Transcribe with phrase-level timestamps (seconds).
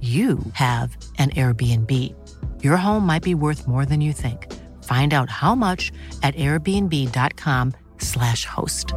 [0.00, 2.14] you have an Airbnb.
[2.62, 4.46] Your home might be worth more than you think.
[4.84, 5.90] Find out how much
[6.22, 8.94] at airbnb.com/slash host.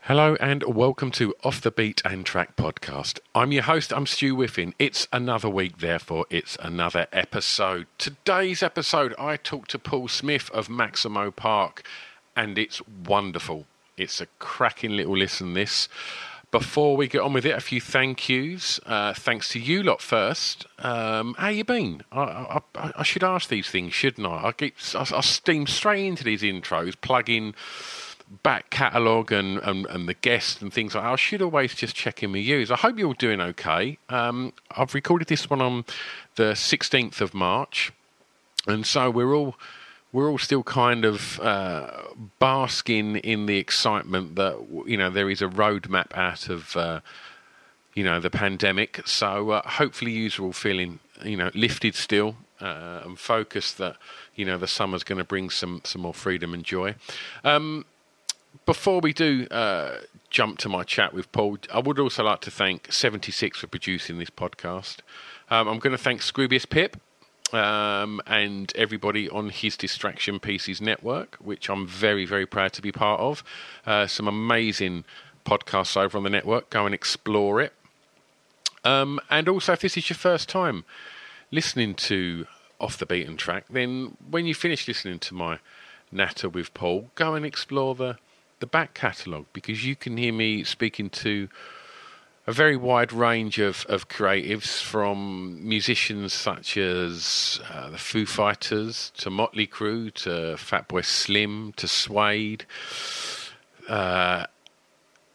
[0.00, 3.18] Hello and welcome to Off the Beaten Track podcast.
[3.34, 4.72] I'm your host, I'm Stu Whiffen.
[4.78, 7.88] It's another week, therefore, it's another episode.
[7.98, 11.82] Today's episode, I talked to Paul Smith of Maximo Park,
[12.36, 13.66] and it's wonderful.
[13.96, 15.88] It's a cracking little listen, this.
[16.52, 18.80] Before we get on with it, a few thank yous.
[18.86, 20.64] Uh, thanks to you lot first.
[20.78, 22.02] Um, how you been?
[22.12, 24.48] I, I, I, should ask these things, shouldn't I?
[24.48, 27.54] I, get, I, I steam straight into these intros, plug in
[28.42, 31.12] back catalogue and, and, and the guests and things like that.
[31.12, 32.64] I should always just check in with you.
[32.70, 33.98] I hope you're all doing okay.
[34.08, 35.84] Um, I've recorded this one on
[36.36, 37.92] the 16th of March,
[38.66, 39.56] and so we're all
[40.16, 41.90] we're all still kind of uh,
[42.38, 47.00] basking in the excitement that you know there is a roadmap out of uh,
[47.92, 49.02] you know the pandemic.
[49.04, 53.96] So uh, hopefully, you are all feeling you know lifted still uh, and focused that
[54.34, 56.94] you know the summer's going to bring some some more freedom and joy.
[57.44, 57.84] Um,
[58.64, 59.98] before we do uh,
[60.30, 64.16] jump to my chat with Paul, I would also like to thank 76 for producing
[64.16, 65.00] this podcast.
[65.50, 66.96] Um, I'm going to thank Scroobius Pip
[67.52, 72.92] um, and everybody on his Distraction Pieces network, which I'm very, very proud to be
[72.92, 73.44] part of.
[73.86, 75.04] Uh, some amazing
[75.44, 76.70] podcasts over on the network.
[76.70, 77.72] Go and explore it.
[78.84, 80.84] Um, and also, if this is your first time
[81.50, 82.46] listening to
[82.80, 85.58] Off the Beaten Track, then when you finish listening to my
[86.12, 88.18] natter with Paul, go and explore the
[88.58, 91.48] the back catalogue because you can hear me speaking to
[92.46, 99.10] a very wide range of, of creatives from musicians such as uh, the Foo Fighters
[99.16, 102.64] to Motley Crue to Fatboy Slim to Suede.
[103.88, 104.46] Uh,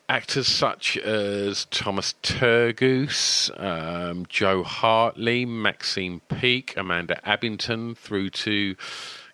[0.08, 8.76] actors such as Thomas Turgoose, um, Jo Hartley, Maxine Peake, Amanda Abbington, through to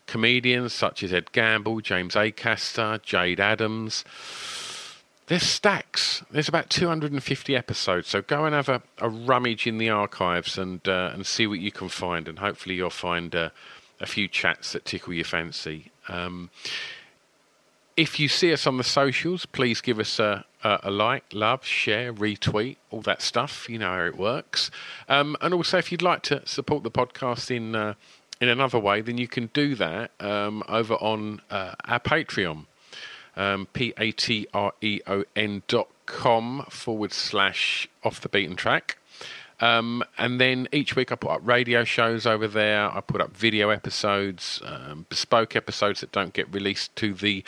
[0.07, 4.03] comedians such as Ed Gamble, James Acaster, Jayde Adams.
[5.27, 6.23] There's stacks.
[6.31, 10.85] There's about 250 episodes, so go and have a, a rummage in the archives and
[10.87, 13.49] uh, and see what you can find, and hopefully you'll find uh,
[13.99, 15.91] a few chats that tickle your fancy.
[16.07, 16.49] Um,
[17.97, 21.65] if you see us on the socials, please give us a, a, a, like, love,
[21.65, 23.67] share, retweet, all that stuff.
[23.67, 24.69] You know how it works.
[25.09, 27.95] Um, and also, if you'd like to support the podcast in uh,
[28.39, 32.65] in another way, then you can do that um, over on uh, our Patreon.
[33.37, 38.55] Um, P A T R E O N dot com forward slash off the beaten
[38.55, 38.97] track.
[39.59, 42.95] Um, and then each week I put up radio shows over there.
[42.95, 47.43] I put up video episodes, um, bespoke episodes that don't get released to the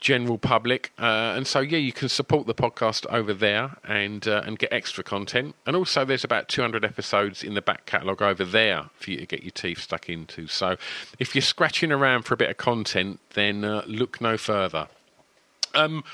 [0.00, 0.92] general public.
[0.98, 4.72] Uh, and so, yeah, you can support the podcast over there and uh, and get
[4.72, 5.54] extra content.
[5.66, 9.26] And also, there's about 200 episodes in the back catalogue over there for you to
[9.26, 10.46] get your teeth stuck into.
[10.46, 10.76] So,
[11.18, 14.88] if you're scratching around for a bit of content, then uh, look no further.
[15.74, 16.04] Um,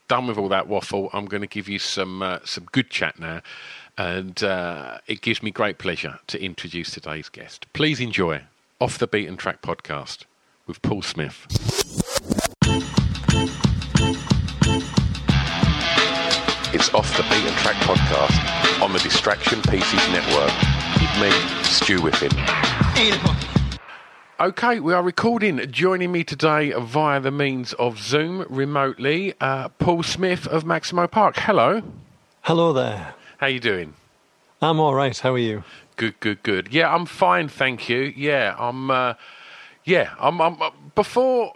[0.08, 1.10] done with all that waffle.
[1.12, 3.42] I'm going to give you some uh, some good chat now,
[3.96, 7.66] and uh, it gives me great pleasure to introduce today's guest.
[7.72, 8.42] Please enjoy
[8.80, 10.24] Off the Beaten Track podcast
[10.66, 11.46] with Paul Smith.
[16.78, 20.52] It's Off the Beaten Track podcast on the Distraction Pieces Network
[21.00, 21.28] with me,
[21.64, 22.30] Stu Whiffen.
[24.38, 25.58] Okay, we are recording.
[25.72, 31.34] Joining me today via the means of Zoom remotely, uh, Paul Smith of Maximo Park.
[31.38, 31.82] Hello.
[32.42, 33.14] Hello there.
[33.38, 33.94] How you doing?
[34.62, 35.18] I'm all right.
[35.18, 35.64] How are you?
[35.96, 36.72] Good, good, good.
[36.72, 38.12] Yeah, I'm fine, thank you.
[38.16, 38.88] Yeah, I'm.
[38.88, 39.14] Uh,
[39.82, 40.40] yeah, I'm.
[40.40, 41.54] I'm uh, before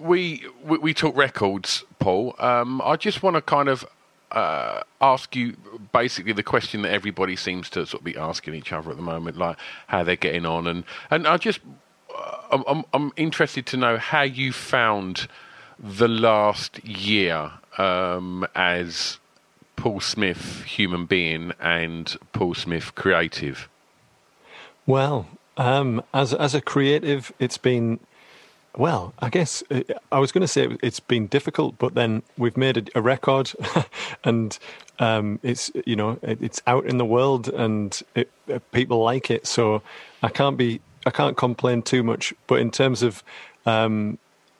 [0.00, 2.34] we, we we talk records, Paul.
[2.40, 3.86] Um, I just want to kind of
[4.30, 5.56] uh, ask you
[5.92, 9.02] basically the question that everybody seems to sort of be asking each other at the
[9.02, 9.56] moment, like
[9.86, 11.60] how they're getting on, and and I just
[12.16, 15.28] uh, I'm I'm interested to know how you found
[15.78, 19.18] the last year um, as
[19.76, 23.68] Paul Smith, human being, and Paul Smith, creative.
[24.86, 25.26] Well,
[25.56, 28.00] um, as as a creative, it's been
[28.78, 29.14] well.
[29.18, 29.82] I guess uh,
[30.12, 33.52] I was going to say it's been difficult, but then we've made a, record,
[34.24, 34.58] and
[34.98, 39.46] um, it's you know it's out in the world, and it, uh, people like it.
[39.46, 39.82] So
[40.22, 42.34] I can't be I can't complain too much.
[42.46, 43.22] But in terms of
[43.66, 44.18] um,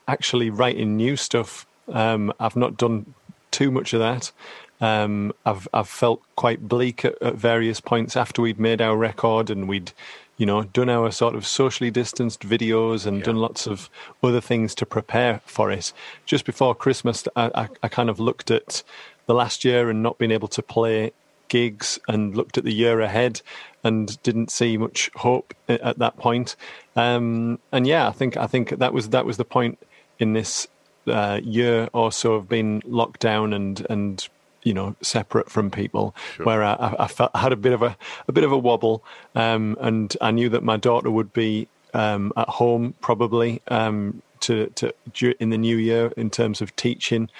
[0.08, 3.14] actually writing new stuff, um, I've not done
[3.50, 4.32] too much of that.
[4.80, 9.48] Um, I've I've felt quite bleak at, at, various points after we'd made our record
[9.48, 9.92] and we'd,
[10.36, 13.24] you know, done our sort of socially distanced videos and yeah.
[13.24, 13.88] done lots of
[14.22, 15.92] other things to prepare for it.
[16.26, 18.82] Just before Christmas, I, I, I kind of looked at
[19.26, 21.12] the last year and not being able to play
[21.48, 23.40] gigs and looked at the year ahead
[23.84, 26.56] and didn't see much hope at that point.
[26.96, 29.78] Um, and yeah, I think I think that was that was the point
[30.18, 30.66] in this
[31.06, 34.26] uh, year or so of being locked down and and
[34.64, 36.46] you know separate from people sure.
[36.46, 37.96] where I, I, felt, I, had a bit of a
[38.26, 42.32] a bit of a wobble um, and I knew that my daughter would be um,
[42.36, 44.92] at home probably um, to to
[45.40, 47.30] in the new year in terms of teaching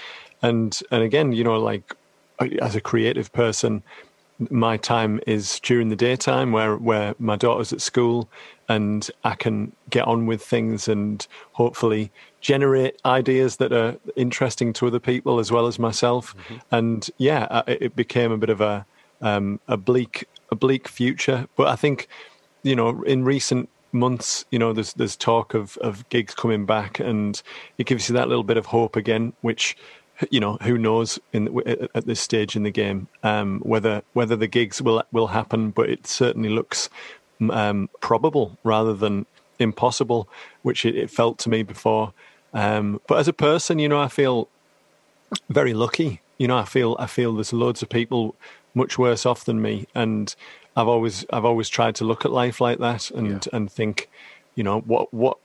[0.42, 1.96] and and again you know like
[2.60, 3.82] as a creative person
[4.50, 8.28] my time is during the daytime where where my daughter's at school
[8.68, 12.10] and I can get on with things and hopefully
[12.44, 16.36] generate ideas that are interesting to other people as well as myself.
[16.36, 16.56] Mm-hmm.
[16.70, 18.84] And yeah, it became a bit of a
[19.22, 21.48] um, a bleak a bleak future.
[21.56, 22.06] But I think
[22.62, 27.00] you know in recent months, you know, there's there's talk of of gigs coming back,
[27.00, 27.42] and
[27.78, 29.74] it gives you that little bit of hope again, which
[30.30, 31.48] you know who knows in
[31.94, 35.88] at this stage in the game um, whether whether the gigs will will happen, but
[35.88, 36.90] it certainly looks
[37.50, 39.24] um, probable rather than
[39.58, 40.28] impossible,
[40.60, 42.12] which it, it felt to me before.
[42.54, 44.48] Um, but as a person, you know, I feel
[45.50, 46.20] very lucky.
[46.38, 48.34] You know, I feel I feel there's loads of people
[48.74, 50.34] much worse off than me, and
[50.76, 53.56] I've always I've always tried to look at life like that and yeah.
[53.56, 54.08] and think,
[54.54, 55.38] you know, what what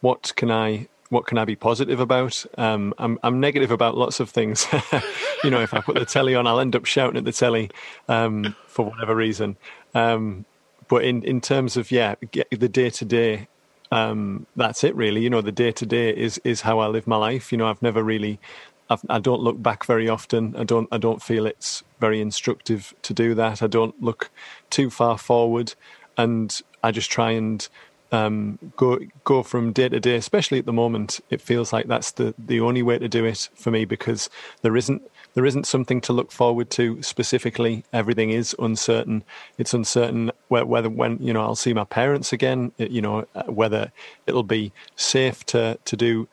[0.00, 2.44] what can I what can I be positive about?
[2.56, 4.66] Um, I'm I'm negative about lots of things.
[5.44, 7.70] you know, if I put the telly on, I'll end up shouting at the telly
[8.08, 9.56] um, for whatever reason.
[9.94, 10.44] Um,
[10.88, 12.14] but in in terms of yeah,
[12.50, 13.48] the day to day
[13.92, 15.20] um, that's it really.
[15.22, 17.52] You know, the day to day is is how I live my life.
[17.52, 18.40] You know, I've never really,
[18.88, 20.56] I've, I do not look back very often.
[20.56, 23.62] I don't I don't feel it's very instructive to do that.
[23.62, 24.30] I don't look
[24.70, 25.74] too far forward,
[26.16, 27.68] and I just try and
[28.12, 30.14] um, go go from day to day.
[30.14, 33.48] Especially at the moment, it feels like that's the the only way to do it
[33.54, 34.30] for me because
[34.60, 35.02] there isn't
[35.34, 37.84] there isn't something to look forward to specifically.
[37.92, 39.24] Everything is uncertain.
[39.58, 42.72] It's uncertain whether when you know I'll see my parents again.
[42.76, 43.90] You know uh, whether
[44.26, 46.28] it'll be safe to to do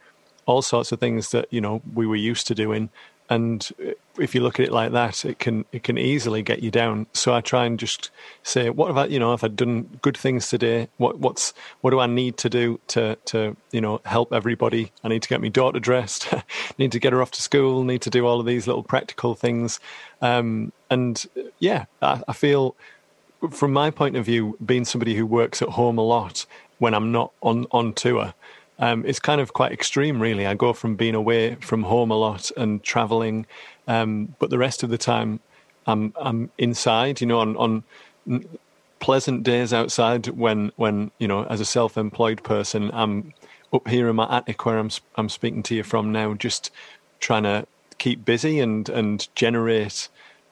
[0.45, 2.89] all sorts of things that you know we were used to doing.
[3.29, 3.69] And
[4.17, 7.05] if you look at it like that, it can it can easily get you down.
[7.13, 8.09] So I try and just
[8.41, 11.91] say, what have I, you know, if I've done good things today, what what's what
[11.91, 14.91] do I need to do to to you know help everybody?
[15.03, 16.33] I need to get my daughter dressed,
[16.79, 19.35] need to get her off to school, need to do all of these little practical
[19.35, 19.79] things.
[20.21, 21.23] Um, and
[21.59, 22.75] yeah, I, I feel
[23.51, 26.45] from my point of view, being somebody who works at home a lot
[26.79, 28.33] when I'm not on on tour
[28.79, 30.47] um, it's kind of quite extreme, really.
[30.47, 33.45] I go from being away from home a lot and traveling,
[33.87, 35.41] um, but the rest of the time
[35.85, 37.21] I'm I'm inside.
[37.21, 37.83] You know, on on
[38.99, 43.33] pleasant days outside when when you know as a self-employed person I'm
[43.71, 46.71] up here in my attic where I'm I'm speaking to you from now, just
[47.19, 47.67] trying to
[47.97, 50.07] keep busy and and generate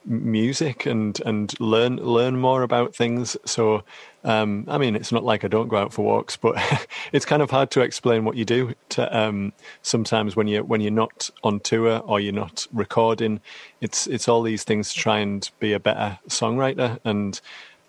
[0.08, 3.38] music and and learn learn more about things.
[3.46, 3.84] So,
[4.24, 6.56] um, I mean, it's not like I don't go out for walks, but
[7.12, 8.74] it's kind of hard to explain what you do.
[8.90, 13.42] To um, sometimes when you when you're not on tour or you're not recording,
[13.82, 17.00] it's it's all these things to try and be a better songwriter.
[17.04, 17.40] And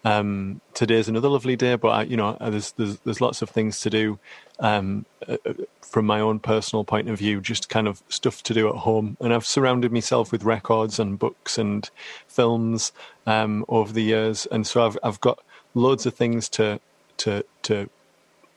[0.05, 3.81] um, today's another lovely day, but I, you know, there's there's there's lots of things
[3.83, 4.19] to do.
[4.61, 5.37] Um, uh,
[5.83, 9.17] from my own personal point of view, just kind of stuff to do at home.
[9.21, 11.89] And I've surrounded myself with records and books and
[12.27, 12.93] films
[13.27, 15.39] um, over the years, and so I've I've got
[15.75, 16.81] loads of things to
[17.19, 17.89] to to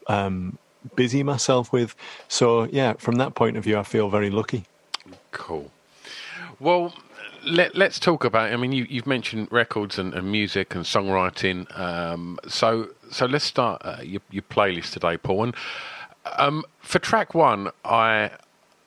[0.08, 0.58] um,
[0.96, 1.96] busy myself with.
[2.28, 4.66] So yeah, from that point of view, I feel very lucky.
[5.32, 5.72] Cool.
[6.60, 6.94] Well,
[7.44, 8.52] let, us talk about.
[8.52, 11.80] I mean, you, have mentioned records and, and, music and songwriting.
[11.80, 15.46] Um, so, so let's start uh, your, your, playlist today, Paul.
[15.46, 15.56] And
[16.38, 18.32] um, for track one, I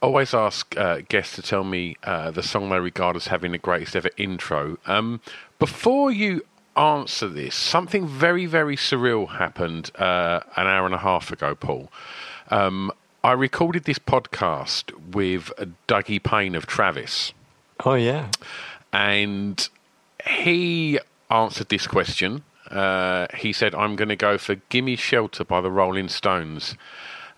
[0.00, 3.58] always ask uh, guests to tell me uh, the song they regard as having the
[3.58, 4.78] greatest ever intro.
[4.86, 5.20] Um,
[5.58, 6.44] before you
[6.76, 11.90] answer this, something very, very surreal happened uh, an hour and a half ago, Paul.
[12.50, 12.92] Um,
[13.22, 15.50] I recorded this podcast with
[15.88, 17.32] Dougie Payne of Travis.
[17.80, 18.30] Oh, yeah.
[18.92, 19.68] And
[20.26, 20.98] he
[21.30, 22.44] answered this question.
[22.70, 26.76] Uh, he said, I'm going to go for Gimme Shelter by the Rolling Stones.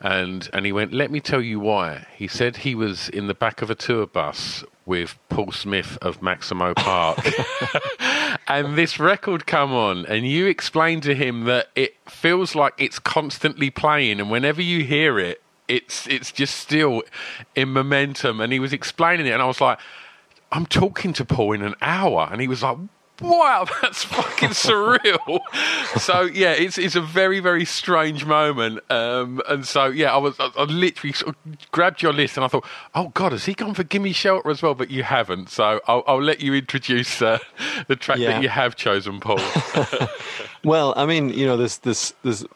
[0.01, 2.07] And, and he went, Let me tell you why.
[2.15, 6.23] He said he was in the back of a tour bus with Paul Smith of
[6.23, 7.19] Maximo Park.
[8.49, 12.99] and this record come on and you explained to him that it feels like it's
[12.99, 17.03] constantly playing and whenever you hear it it's it's just still
[17.57, 19.79] in momentum and he was explaining it and I was like
[20.57, 22.79] I'm talking to Paul in an hour and he was like
[23.21, 25.41] wow, that's fucking surreal.
[25.99, 28.81] so yeah, it's it's a very very strange moment.
[28.91, 32.45] Um, and so yeah, I was I, I literally sort of grabbed your list and
[32.45, 34.75] I thought, oh god, has he gone for "Gimme Shelter" as well?
[34.75, 35.51] But you haven't.
[35.51, 37.39] So I'll, I'll let you introduce uh,
[37.89, 38.33] the track yeah.
[38.33, 39.41] that you have chosen, Paul.
[40.65, 42.47] well, I mean, you know, this this there's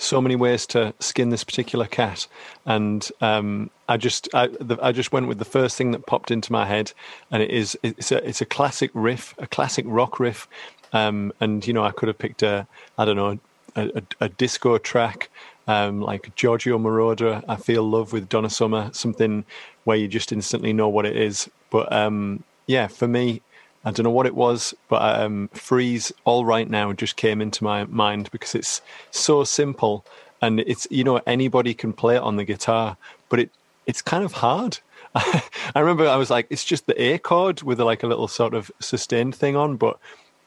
[0.00, 2.26] so many ways to skin this particular cat,
[2.64, 6.30] and um, I just I, the, I, just went with the first thing that popped
[6.30, 6.92] into my head,
[7.30, 10.48] and it is it's a it's a classic riff, a classic rock riff,
[10.92, 12.66] um, and you know I could have picked a
[12.96, 13.38] I don't know
[13.76, 15.28] a, a, a disco track.
[15.68, 19.44] Um, like Giorgio Moroder, I Feel Love with Donna Summer, something
[19.84, 21.48] where you just instantly know what it is.
[21.70, 23.40] But um, yeah, for me,
[23.84, 27.64] I don't know what it was, but um, Free's All Right Now just came into
[27.64, 30.04] my mind because it's so simple
[30.42, 32.96] and it's you know anybody can play it on the guitar,
[33.28, 33.50] but it
[33.86, 34.78] it's kind of hard.
[35.14, 35.42] I
[35.80, 38.70] remember I was like, it's just the A chord with like a little sort of
[38.80, 39.98] sustained thing on, but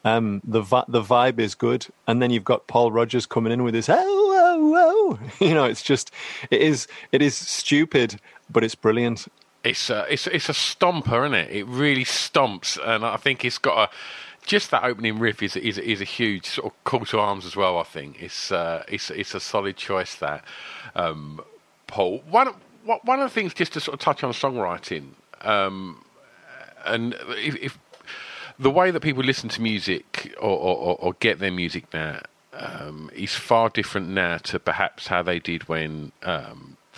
[0.04, 1.86] um, the vi- the vibe is good.
[2.06, 5.64] And then you've got Paul Rodgers coming in with his oh oh oh, you know,
[5.64, 6.10] it's just
[6.50, 9.26] it is it is stupid, but it's brilliant
[9.64, 11.50] it's a, it's it's a stomper, isn't it?
[11.50, 13.94] It really stomps, and I think it's got a
[14.46, 17.56] just that opening riff is is is a huge sort of call to arms as
[17.56, 17.78] well.
[17.78, 20.44] I think it's uh, it's it's a solid choice that
[20.94, 21.40] um,
[21.86, 22.22] Paul.
[22.28, 22.54] One
[22.84, 26.04] one of the things just to sort of touch on songwriting, um,
[26.84, 27.78] and if, if,
[28.58, 32.20] the way that people listen to music or, or, or get their music now
[32.52, 36.12] um, is far different now to perhaps how they did when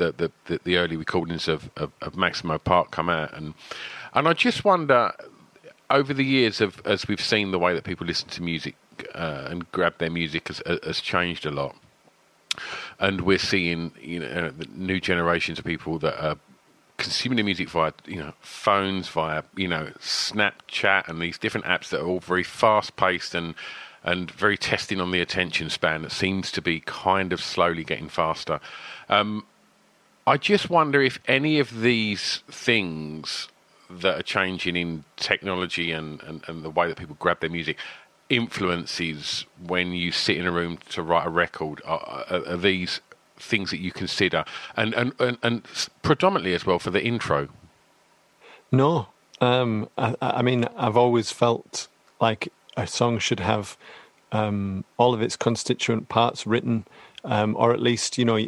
[0.00, 3.55] um, the, the, the, early recordings of, of, of, Maximo Park come out, and
[4.15, 5.12] and I just wonder
[5.91, 8.76] over the years of as we've seen the way that people listen to music
[9.15, 11.76] uh, and grab their music has, has changed a lot,
[12.99, 16.37] and we're seeing you know uh, new generations of people that are
[16.97, 21.88] consuming the music via you know phones, via you know Snapchat and these different apps
[21.91, 23.55] that are all very fast paced and
[24.03, 28.09] and very testing on the attention span that seems to be kind of slowly getting
[28.09, 28.61] faster.
[29.09, 29.45] Um,
[30.26, 33.49] I just wonder if any of these things
[33.88, 37.78] that are changing in technology and, and, and the way that people grab their music
[38.28, 41.80] influences when you sit in a room to write a record.
[41.85, 43.00] Are, are, are these
[43.37, 44.45] things that you consider?
[44.76, 45.62] And, and, and, and,
[46.02, 47.49] predominantly as well for the intro.
[48.73, 49.09] No.
[49.40, 51.88] Um, I, I, mean i've always felt
[52.23, 53.76] like a song should have
[54.33, 56.87] um, all of its constituent parts written
[57.26, 58.38] um, or at least you know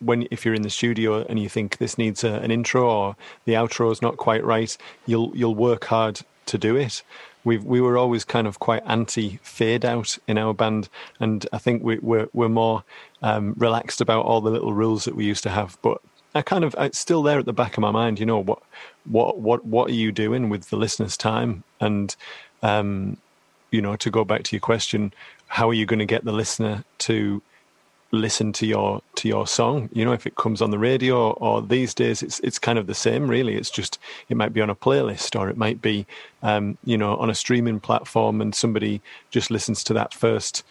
[0.00, 3.16] when if you're in the studio and you think this needs a, an intro or
[3.46, 4.76] the outro is not quite right,
[5.06, 7.02] you'll you'll work hard to do it.
[7.44, 10.88] We we were always kind of quite anti fade out in our band,
[11.20, 12.84] and I think we, we're we're more
[13.22, 15.78] um, relaxed about all the little rules that we used to have.
[15.80, 16.00] But
[16.34, 18.18] I kind of it's still there at the back of my mind.
[18.18, 18.62] You know what
[19.04, 22.16] what what what are you doing with the listener's time and
[22.62, 23.16] um,
[23.70, 25.12] you know to go back to your question,
[25.46, 27.42] how are you going to get the listener to
[28.14, 31.60] listen to your to your song you know if it comes on the radio or
[31.60, 34.70] these days it's it's kind of the same really it's just it might be on
[34.70, 36.06] a playlist or it might be
[36.42, 40.62] um, you know on a streaming platform and somebody just listens to that first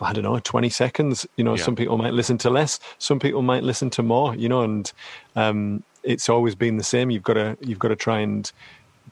[0.00, 1.26] I don't know, 20 seconds.
[1.36, 1.62] You know, yeah.
[1.62, 4.92] some people might listen to less, some people might listen to more, you know, and
[5.36, 7.10] um, it's always been the same.
[7.10, 8.50] You've got to, you've got to try and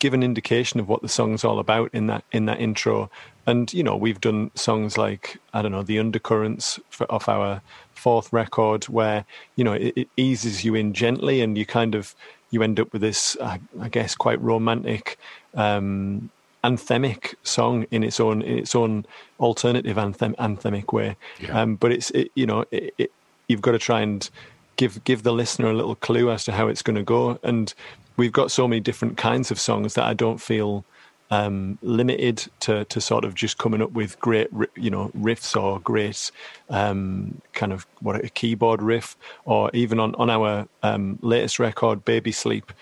[0.00, 3.08] give an indication of what the song's all about in that, in that intro
[3.46, 7.62] and you know we've done songs like I don't know the undercurrents for, off our
[7.94, 9.24] fourth record, where
[9.56, 12.14] you know it, it, eases you in gently, and you kind of
[12.50, 15.18] you end up with this, uh, I guess, quite romantic,
[15.54, 16.30] um,
[16.64, 19.06] anthemic song in its own in its own
[19.38, 21.16] alternative anthem anthemic way.
[21.40, 21.60] Yeah.
[21.60, 23.12] Um, but it's it, you know it,
[23.48, 24.28] you've got to try and
[24.76, 27.74] give give the listener a little clue as to how it's going to go, and
[28.20, 30.84] we've got so many different kinds of songs that I don't feel
[31.30, 35.80] um, limited to, to sort of just coming up with great, you know, riffs or
[35.80, 36.30] great
[36.68, 42.04] um, kind of what a keyboard riff, or even on on our um, latest record,
[42.04, 42.72] Baby Sleep,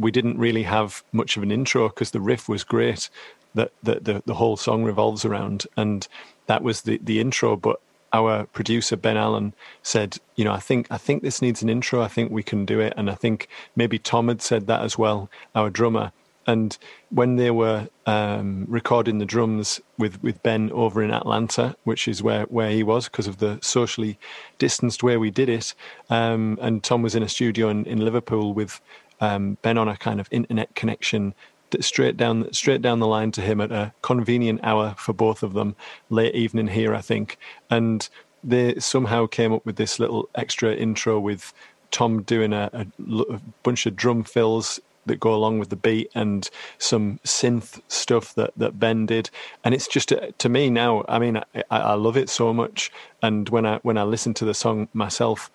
[0.00, 3.08] we didn't really have much of an intro because the riff was great
[3.54, 6.08] that the, the the whole song revolves around, and
[6.46, 7.80] that was the the intro, but
[8.12, 12.02] our producer Ben Allen said, you know, I think I think this needs an intro.
[12.02, 14.98] I think we can do it, and I think maybe Tom had said that as
[14.98, 16.12] well, our drummer.
[16.46, 16.76] And
[17.10, 22.22] when they were um, recording the drums with, with Ben over in Atlanta, which is
[22.22, 24.18] where, where he was because of the socially
[24.58, 25.74] distanced way we did it,
[26.08, 28.80] um, and Tom was in a studio in, in Liverpool with
[29.20, 31.34] um, Ben on a kind of internet connection
[31.80, 35.52] straight down straight down the line to him at a convenient hour for both of
[35.52, 35.76] them,
[36.08, 37.38] late evening here, I think,
[37.70, 38.08] and
[38.42, 41.52] they somehow came up with this little extra intro with
[41.90, 46.48] Tom doing a, a, bunch of drum fills that go along with the beat and
[46.78, 49.30] some synth stuff that, that Ben did.
[49.64, 51.04] And it's just to me now.
[51.08, 52.92] I mean, I, I love it so much.
[53.22, 55.50] And when I when I listen to the song myself,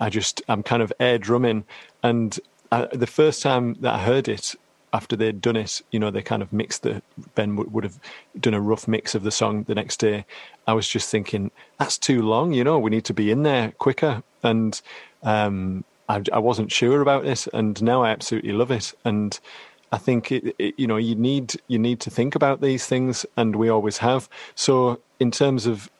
[0.00, 1.64] I just I'm kind of air drumming.
[2.02, 2.38] And
[2.72, 4.54] I, the first time that I heard it,
[4.92, 7.02] after they'd done it, you know, they kind of mixed the
[7.34, 7.98] Ben would, would have
[8.38, 10.24] done a rough mix of the song the next day.
[10.66, 12.78] I was just thinking that's too long, you know.
[12.78, 14.22] We need to be in there quicker.
[14.42, 14.80] And
[15.22, 18.92] um, I, I wasn't sure about it, and now I absolutely love it.
[19.04, 19.38] And
[19.92, 23.26] I think it, it, you know you need you need to think about these things,
[23.36, 24.28] and we always have.
[24.54, 25.90] So in terms of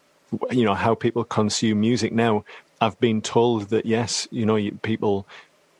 [0.50, 2.44] you know how people consume music now,
[2.80, 5.26] I've been told that yes, you know people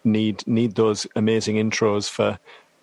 [0.05, 2.39] need need those amazing intros for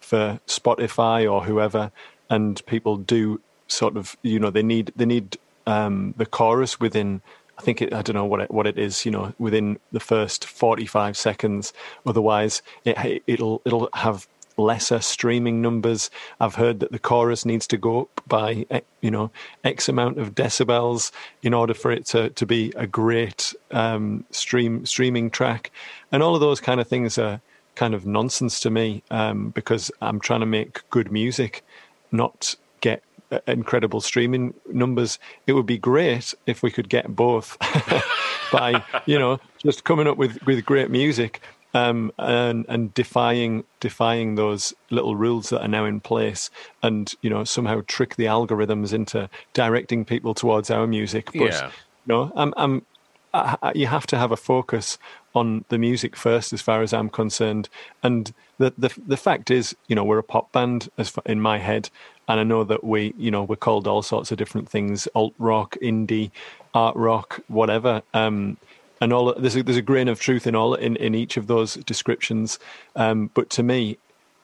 [0.08, 1.92] for Spotify or whoever,
[2.30, 7.22] and people do sort of you know they need they need um, the chorus within
[7.58, 9.06] I think it, I don't know what it, what it is.
[9.06, 11.74] You know, within the first forty five seconds.
[12.06, 16.10] Otherwise, it, it'll it'll have lesser streaming numbers.
[16.40, 18.66] I've heard that the chorus needs to go up by
[19.02, 19.32] you know
[19.64, 21.12] X amount of decibels
[21.42, 25.72] in order for it to, to be a great um, stream streaming track,
[26.12, 27.42] and all of those kind of things are
[27.78, 31.64] kind of nonsense to me um, because I'm trying to make good music,
[32.12, 33.04] not get
[33.46, 35.20] incredible streaming numbers.
[35.46, 37.56] It would be great if we could get both
[38.52, 41.40] by you know just coming up with with great music
[41.76, 46.50] um, and and defying defying those little rules that are now in place,
[46.82, 51.28] and you know somehow trick the algorithms into directing people towards our music.
[51.32, 51.68] But yeah.
[51.68, 52.86] you know, I'm, I'm
[53.34, 54.98] I, you have to have a focus
[55.38, 57.70] on the music first, as far as I'm concerned.
[58.04, 61.60] And the the the fact is, you know, we're a pop band, as in my
[61.60, 61.90] head,
[62.28, 65.34] and I know that we, you know, we're called all sorts of different things: alt
[65.38, 66.32] rock, indie,
[66.74, 68.02] art rock, whatever.
[68.14, 68.58] Um,
[69.00, 71.48] and all there's a, there's a grain of truth in all in, in each of
[71.48, 72.60] those descriptions.
[72.96, 73.98] Um, but to me,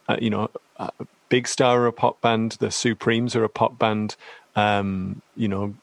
[0.07, 0.89] uh, you know, uh,
[1.29, 4.15] Big Star are a pop band, the Supremes are a pop band.
[4.55, 5.73] Um, you know,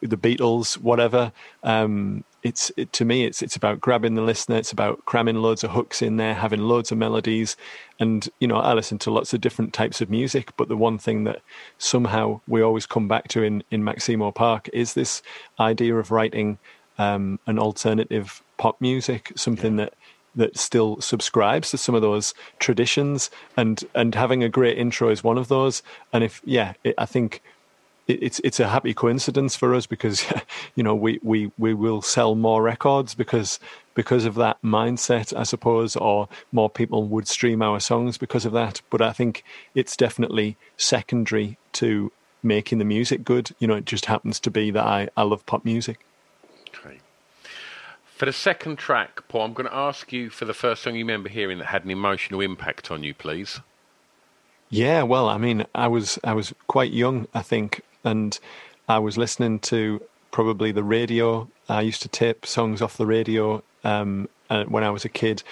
[0.00, 1.32] the Beatles, whatever.
[1.62, 5.64] Um, it's it, to me it's it's about grabbing the listener it's about cramming loads
[5.64, 7.56] of hooks in there having loads of melodies
[7.98, 10.98] and you know i listen to lots of different types of music but the one
[10.98, 11.42] thing that
[11.78, 15.22] somehow we always come back to in in maximo park is this
[15.58, 16.58] idea of writing
[16.98, 19.86] um, an alternative pop music something yeah.
[19.86, 19.94] that
[20.36, 25.24] that still subscribes to some of those traditions and and having a great intro is
[25.24, 27.42] one of those and if yeah it, i think
[28.08, 30.24] it's it's a happy coincidence for us because
[30.74, 33.60] you know we, we, we will sell more records because
[33.94, 38.52] because of that mindset, I suppose, or more people would stream our songs because of
[38.52, 38.80] that.
[38.90, 39.42] But I think
[39.74, 43.50] it's definitely secondary to making the music good.
[43.58, 45.98] You know, it just happens to be that I, I love pop music.
[46.68, 47.00] Okay.
[48.06, 51.04] For the second track, Paul, I'm going to ask you for the first song you
[51.04, 53.60] remember hearing that had an emotional impact on you, please.
[54.70, 58.38] Yeah, well, I mean, I was I was quite young, I think, and
[58.88, 61.48] I was listening to probably the radio.
[61.68, 65.42] I used to tape songs off the radio um, uh, when I was a kid,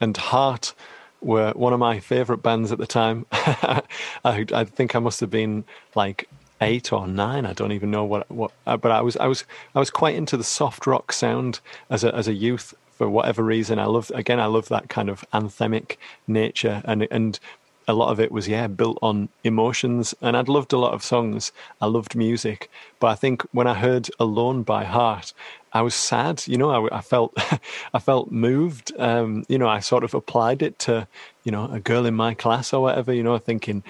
[0.00, 0.74] and Heart
[1.20, 3.26] were one of my favourite bands at the time.
[3.32, 3.82] I,
[4.24, 5.64] I, think I must have been
[5.94, 6.28] like
[6.60, 7.46] eight or nine.
[7.46, 8.52] I don't even know what what.
[8.66, 12.04] Uh, but I was I was I was quite into the soft rock sound as
[12.04, 13.78] a as a youth for whatever reason.
[13.78, 17.40] I love again I love that kind of anthemic nature and and
[17.86, 21.02] a lot of it was yeah built on emotions and i'd loved a lot of
[21.02, 21.52] songs.
[21.80, 22.70] I loved music
[23.00, 25.32] but i think when i heard alone by heart
[25.72, 27.34] i was sad you know i, I felt
[27.94, 28.92] i felt moved.
[28.98, 31.06] Um, you know i sort of applied it to
[31.44, 33.82] you know a girl in my class or whatever you know thinking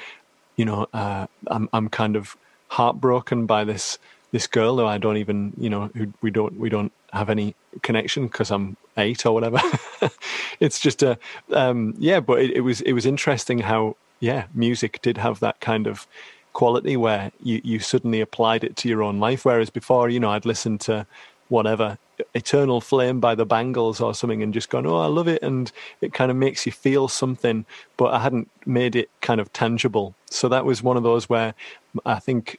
[0.57, 2.37] you know uh, i'm i'm kind of
[2.69, 3.99] heartbroken by this
[4.35, 7.55] this girl who I don't even, you know, who we don't we don't have any
[7.83, 9.61] connection because I'm eight or whatever.
[10.61, 11.19] it's just a,
[11.53, 12.21] um, yeah.
[12.21, 16.07] But it, it, was it was interesting how yeah, music did have that kind of
[16.53, 19.45] quality where you, you suddenly applied it to your own life.
[19.45, 21.07] Whereas before, you know, I'd listened to
[21.49, 21.99] whatever
[22.35, 25.43] Eternal Flame by the Bangles or something and just gone, oh, I love it.
[25.43, 29.53] And it kind of makes you feel something, but I hadn't made it kind of
[29.53, 30.15] tangible.
[30.31, 31.55] So that was one of those where
[32.07, 32.59] I think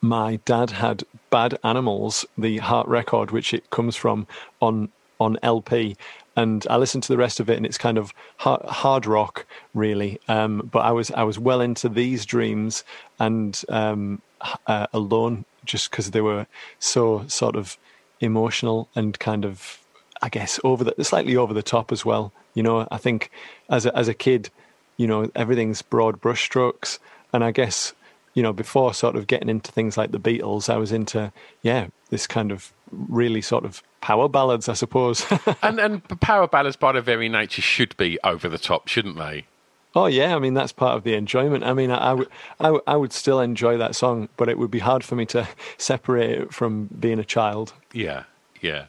[0.00, 4.26] my dad had Bad Animals, the Heart record, which it comes from
[4.60, 5.96] on on LP,
[6.36, 9.46] and I listened to the rest of it, and it's kind of hard, hard rock,
[9.72, 10.20] really.
[10.28, 12.84] Um, but I was I was well into these dreams
[13.18, 14.20] and um,
[14.66, 16.46] uh, alone, just because they were
[16.78, 17.78] so sort of
[18.20, 19.78] emotional and kind of,
[20.20, 22.32] I guess, over the slightly over the top as well.
[22.52, 23.30] You know, I think
[23.70, 24.50] as a, as a kid,
[24.98, 26.98] you know, everything's broad brushstrokes,
[27.32, 27.94] and I guess
[28.36, 31.88] you know, before sort of getting into things like the Beatles, I was into, yeah,
[32.10, 35.24] this kind of really sort of power ballads, I suppose.
[35.62, 39.46] and and power ballads, by their very nature, should be over the top, shouldn't they?
[39.94, 41.64] Oh yeah, I mean that's part of the enjoyment.
[41.64, 42.14] I mean, I,
[42.60, 45.48] I, I would still enjoy that song, but it would be hard for me to
[45.78, 47.72] separate it from being a child.
[47.94, 48.24] Yeah,
[48.60, 48.84] yeah.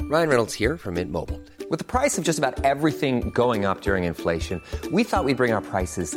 [0.00, 1.42] Ryan Reynolds here from Mint Mobile.
[1.68, 5.52] With the price of just about everything going up during inflation, we thought we'd bring
[5.52, 6.16] our prices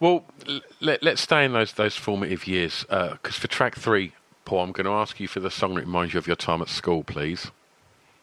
[0.00, 0.24] Well,
[0.80, 4.12] let, let's stay in those those formative years because for track three,
[4.44, 6.62] Paul, I'm going to ask you for the song that reminds you of your time
[6.62, 7.50] at school, please.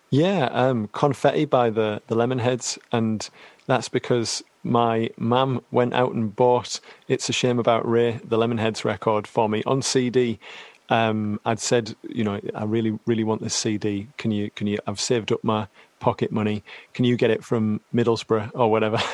[0.10, 2.78] Yeah, um, Confetti by the, the Lemonheads.
[2.92, 3.28] And
[3.66, 8.86] that's because my mum went out and bought It's a Shame About Ray, the Lemonheads
[8.86, 10.40] record for me on CD.
[10.90, 14.08] Um, I'd said, you know, I really, really want this CD.
[14.18, 15.68] Can you, can you, I've saved up my
[16.04, 16.62] pocket money.
[16.94, 19.00] Can you get it from Middlesbrough or whatever?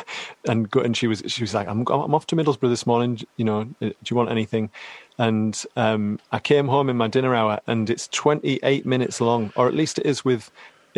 [0.47, 3.19] And go, and she was, she was like, I'm, I'm off to Middlesbrough this morning.
[3.36, 4.71] You know, do you want anything?
[5.17, 9.67] And um, I came home in my dinner hour and it's 28 minutes long, or
[9.67, 10.49] at least it is with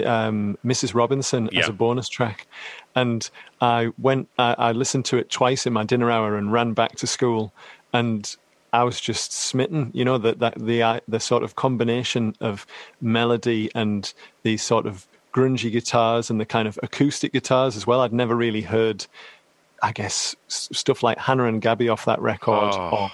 [0.05, 0.93] um, Mrs.
[0.93, 2.47] Robinson as a bonus track.
[2.95, 6.73] And I went, I, I listened to it twice in my dinner hour and ran
[6.73, 7.51] back to school.
[7.91, 8.33] And
[8.71, 12.65] I was just smitten, you know, that, that the, uh, the sort of combination of
[13.01, 18.01] melody and the sort of grungy guitars and the kind of acoustic guitars as well.
[18.01, 19.05] I'd never really heard,
[19.81, 22.89] I guess, s- stuff like Hannah and Gabby off that record Oh.
[22.91, 23.11] or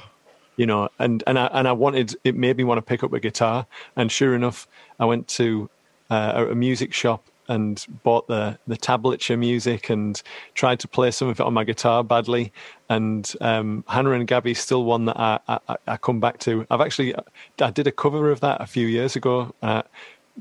[0.55, 3.13] you know, and and I and I wanted it made me want to pick up
[3.13, 4.67] a guitar, and sure enough,
[4.99, 5.69] I went to
[6.09, 10.21] uh, a- music shop and bought the the tablature music and
[10.55, 12.51] tried to play some of it on my guitar badly.
[12.89, 16.65] And um, Hannah and Gabby still one that I, I I come back to.
[16.71, 17.13] I've actually
[17.61, 19.53] I did a cover of that a few years ago.
[19.61, 19.83] Uh,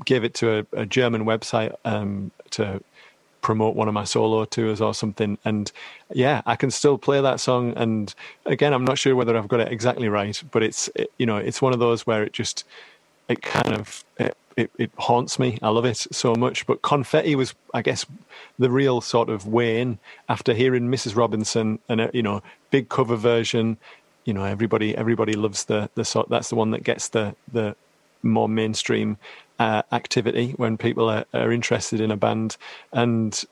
[0.05, 2.81] gave it to a, a German website um, to
[3.41, 5.37] promote one of my solo tours or something.
[5.45, 5.71] And
[6.13, 7.73] yeah, I can still play that song.
[7.75, 8.13] And
[8.45, 11.37] again, I'm not sure whether I've got it exactly right, but it's it, you know
[11.37, 12.65] it's one of those where it just
[13.29, 15.57] it kind of it, it, it haunts me.
[15.61, 16.65] I love it so much.
[16.65, 18.05] But Confetti was, I guess,
[18.57, 21.15] the real sort of in after hearing Mrs.
[21.15, 23.77] Robinson and a, you know big cover version.
[24.25, 26.29] You know, everybody everybody loves the the sort.
[26.29, 27.75] That's the one that gets the the
[28.23, 29.17] more mainstream
[29.59, 32.57] uh, activity when people are, are interested in a band.
[32.93, 33.43] And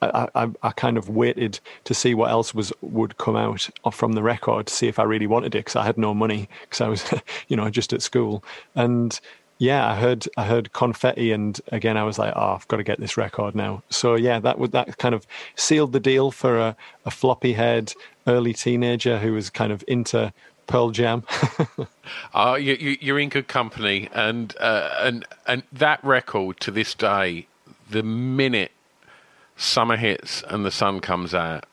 [0.00, 4.12] I, I, I kind of waited to see what else was would come out from
[4.12, 6.80] the record to see if I really wanted it because I had no money because
[6.80, 7.04] I was
[7.48, 8.44] you know just at school.
[8.74, 9.18] And
[9.58, 12.84] yeah I heard I heard confetti and again I was like oh I've got to
[12.84, 13.82] get this record now.
[13.90, 17.92] So yeah that would that kind of sealed the deal for a, a floppy head
[18.26, 20.32] early teenager who was kind of into
[20.68, 21.24] Pearl Jam.
[22.34, 27.48] uh, you, you're in good company, and uh, and and that record to this day,
[27.90, 28.70] the minute
[29.56, 31.66] summer hits and the sun comes out,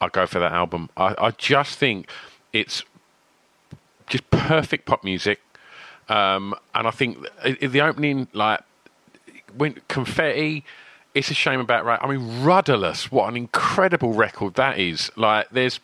[0.00, 0.90] I go for that album.
[0.98, 2.10] I, I just think
[2.52, 2.84] it's
[4.08, 5.40] just perfect pop music,
[6.10, 7.24] um, and I think
[7.62, 8.60] the opening like
[9.56, 10.64] when confetti
[11.16, 11.96] it's a shame about Ray.
[11.98, 13.10] I mean, Rudderless.
[13.10, 15.10] What an incredible record that is!
[15.16, 15.80] Like, there's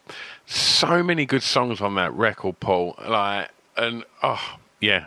[0.46, 2.96] so many good songs on that record, Paul.
[3.08, 5.06] Like, and oh yeah,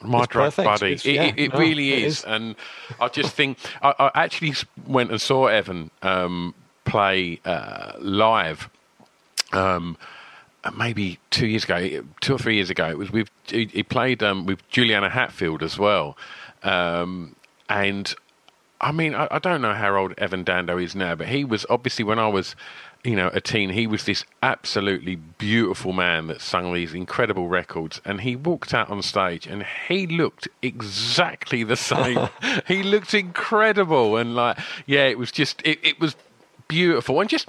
[0.00, 0.92] my drug buddy.
[0.92, 2.18] It's, it, yeah, it, it no, really it is.
[2.18, 2.24] is.
[2.24, 2.54] And
[3.00, 4.54] I just think I, I, actually
[4.86, 8.70] went and saw Evan um, play uh, live.
[9.52, 9.98] Um,
[10.76, 14.22] maybe two years ago, two or three years ago, it was with he, he played
[14.22, 16.16] um, with Juliana Hatfield as well,
[16.62, 17.34] um,
[17.68, 18.14] and
[18.82, 21.64] I mean, I, I, don't know how old Evan Dando is now, but he was
[21.70, 22.56] obviously when I was,
[23.04, 28.00] you know, a teen, he was this absolutely beautiful man that sung these incredible records.
[28.04, 32.28] And he walked out on stage and he looked exactly the same.
[32.66, 34.16] he looked incredible.
[34.16, 36.16] And like, yeah, it was just, it, it was
[36.66, 37.20] beautiful.
[37.20, 37.48] And just,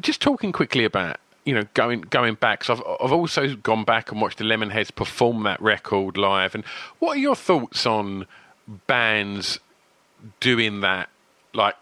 [0.00, 2.64] just talking quickly about you know, going going back.
[2.64, 6.54] So I've I've also gone back and watched the Lemonheads perform that record live.
[6.54, 6.64] And
[6.98, 8.26] what are your thoughts on
[8.86, 9.58] bands
[10.40, 11.08] doing that,
[11.54, 11.76] like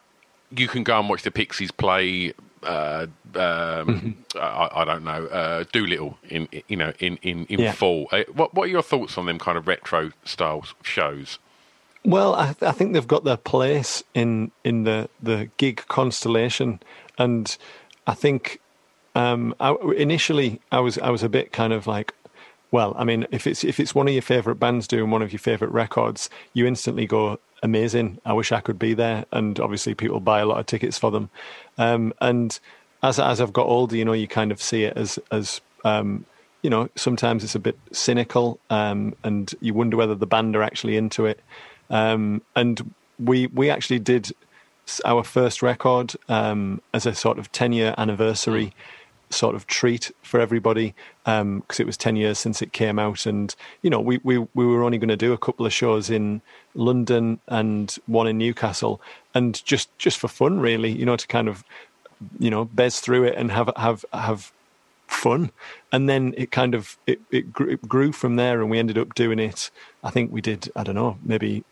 [0.51, 2.33] you can go and watch the Pixies play.
[2.63, 4.39] Uh, um, mm-hmm.
[4.39, 7.73] I, I, don't know, uh, Doolittle in you know in in in yeah.
[7.73, 8.09] full.
[8.11, 11.39] Uh, what what are your thoughts on them kind of retro style shows?
[12.05, 16.81] Well, I, I think they've got their place in in the the gig constellation,
[17.17, 17.57] and
[18.07, 18.61] I think
[19.15, 22.15] um, I, initially I was I was a bit kind of like,
[22.71, 25.33] well, I mean, if it's if it's one of your favorite bands doing one of
[25.33, 28.19] your favorite records, you instantly go, amazing.
[28.25, 29.25] I wish I could be there.
[29.33, 31.31] And obviously, people buy a lot of tickets for them.
[31.77, 32.59] Um, and
[33.03, 36.25] as as I've got older, you know, you kind of see it as as um,
[36.63, 40.63] you know, sometimes it's a bit cynical, um, and you wonder whether the band are
[40.63, 41.41] actually into it.
[41.91, 44.33] Um, and we we actually did
[45.05, 48.67] our first record um, as a sort of ten year anniversary.
[48.67, 48.73] Mm
[49.31, 53.27] sort of treat for everybody because um, it was 10 years since it came out.
[53.27, 56.11] And you know we, we, we were only going to do a couple of shows
[56.11, 56.41] in
[56.75, 59.01] london and one in newcastle
[59.35, 61.65] and just just for fun really you know to kind of
[62.39, 64.53] you know bez through it and have have have
[65.09, 65.51] fun.
[65.91, 68.99] And then it kind of it, it, grew, it grew from there and we ended
[68.99, 69.71] up doing it
[70.05, 71.65] i think we did i don't know maybe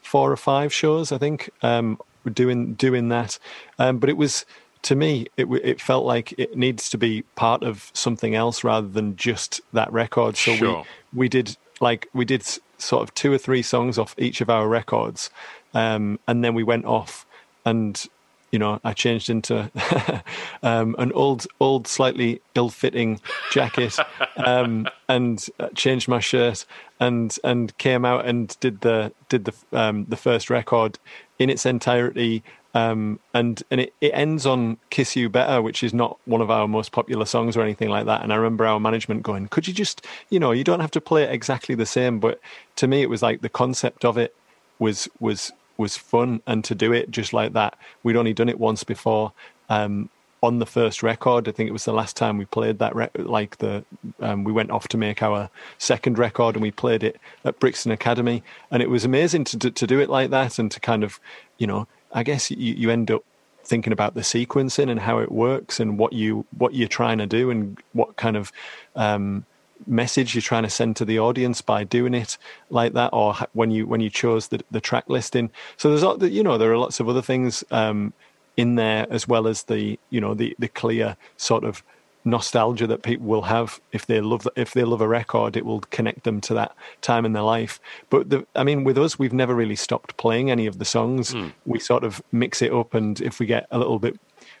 [0.00, 3.38] four or five shows i think um doing doing that.
[3.78, 4.44] Um but it was
[4.88, 8.88] to me, it it felt like it needs to be part of something else rather
[8.88, 10.34] than just that record.
[10.34, 10.86] So sure.
[11.12, 12.42] we we did like we did
[12.78, 15.28] sort of two or three songs off each of our records,
[15.74, 17.26] um, and then we went off
[17.66, 18.02] and
[18.50, 19.70] you know I changed into
[20.62, 23.96] um, an old old slightly ill fitting jacket
[24.36, 26.64] um, and changed my shirt
[27.00, 30.98] and and came out and did the did the um, the first record
[31.38, 32.42] in its entirety
[32.74, 36.50] um, and and it, it ends on "Kiss You Better," which is not one of
[36.50, 38.22] our most popular songs or anything like that.
[38.22, 41.00] And I remember our management going, "Could you just, you know, you don't have to
[41.00, 42.40] play it exactly the same." But
[42.76, 44.34] to me, it was like the concept of it
[44.78, 48.58] was was was fun, and to do it just like that, we'd only done it
[48.58, 49.32] once before.
[49.70, 50.10] Um,
[50.40, 52.94] on the first record, I think it was the last time we played that.
[53.18, 53.84] Like the,
[54.20, 57.92] um, we went off to make our second record, and we played it at Brixton
[57.92, 61.02] Academy, and it was amazing to to, to do it like that, and to kind
[61.02, 61.18] of,
[61.56, 63.24] you know, I guess you, you end up
[63.64, 67.26] thinking about the sequencing and how it works and what you what you're trying to
[67.26, 68.50] do and what kind of
[68.96, 69.44] um,
[69.86, 72.36] message you're trying to send to the audience by doing it
[72.70, 75.50] like that or when you when you chose the, the track listing.
[75.76, 78.12] So there's you know there are lots of other things um,
[78.56, 81.82] in there as well as the you know the the clear sort of
[82.24, 85.80] nostalgia that people will have if they love if they love a record it will
[85.80, 87.80] connect them to that time in their life.
[88.10, 91.32] But the, i mean with us we've never really stopped playing any of the songs.
[91.32, 91.52] Mm.
[91.64, 94.18] we sort of mix it up and if we get a little bit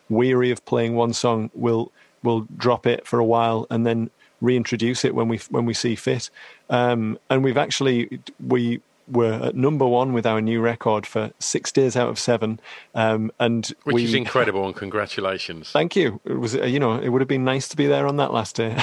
[0.08, 5.04] weary of playing one song we'll we'll drop it for a while and then reintroduce
[5.04, 6.30] it when we when we see fit
[6.70, 11.72] um, and we've actually we were at number one with our new record for six
[11.72, 12.60] days out of seven,
[12.94, 14.66] um, and which we, is incredible.
[14.66, 15.70] And congratulations!
[15.70, 16.20] Thank you.
[16.24, 18.56] It was you know it would have been nice to be there on that last
[18.56, 18.76] day,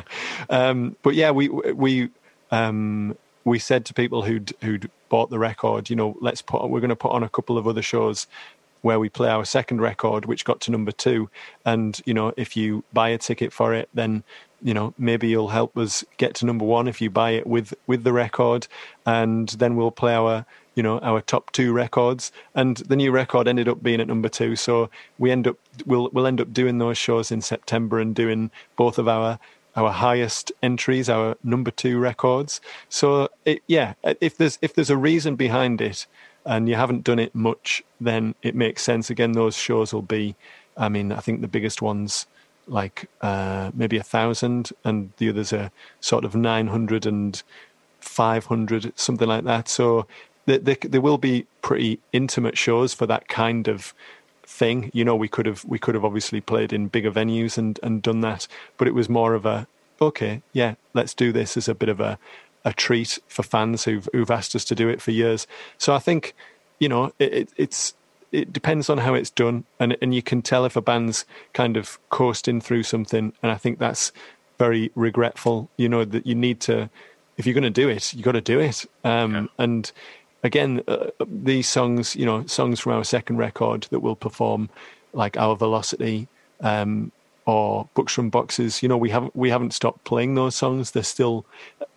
[0.50, 2.10] um, but yeah, we we
[2.50, 6.80] um, we said to people who'd who'd bought the record, you know, let's put we're
[6.80, 8.26] going to put on a couple of other shows
[8.82, 11.30] where we play our second record, which got to number two.
[11.64, 14.24] And, you know, if you buy a ticket for it, then
[14.64, 17.74] you know maybe you'll help us get to number one if you buy it with
[17.88, 18.68] with the record
[19.04, 23.48] and then we'll play our you know our top two records and the new record
[23.48, 26.78] ended up being at number two so we end up we'll we'll end up doing
[26.78, 29.36] those shows in september and doing both of our
[29.76, 32.60] our highest entries, our number two records.
[32.88, 36.06] So it, yeah, if there's if there's a reason behind it,
[36.44, 39.10] and you haven't done it much, then it makes sense.
[39.10, 40.34] Again, those shows will be,
[40.76, 42.26] I mean, I think the biggest ones
[42.66, 47.42] like uh, maybe a thousand, and the others are sort of nine hundred and
[48.00, 49.68] five hundred, something like that.
[49.68, 50.06] So
[50.46, 53.94] there will be pretty intimate shows for that kind of
[54.44, 54.90] thing.
[54.92, 58.02] You know, we could have we could have obviously played in bigger venues and and
[58.02, 59.66] done that, but it was more of a
[60.00, 62.18] okay, yeah, let's do this as a bit of a
[62.64, 65.46] a treat for fans who've who've asked us to do it for years.
[65.78, 66.34] So I think
[66.78, 67.94] you know it, it, it's
[68.30, 71.76] it depends on how it's done, and and you can tell if a band's kind
[71.76, 74.12] of coasting through something, and I think that's
[74.58, 75.68] very regretful.
[75.76, 76.90] You know that you need to
[77.36, 78.84] if you're going to do it, you got to do it.
[79.04, 79.46] Um, yeah.
[79.58, 79.92] And
[80.42, 84.68] again, uh, these songs, you know, songs from our second record that we'll perform,
[85.12, 86.28] like Our Velocity
[86.60, 87.10] um,
[87.46, 90.90] or Books from Boxes, you know, we haven't we haven't stopped playing those songs.
[90.90, 91.44] They're still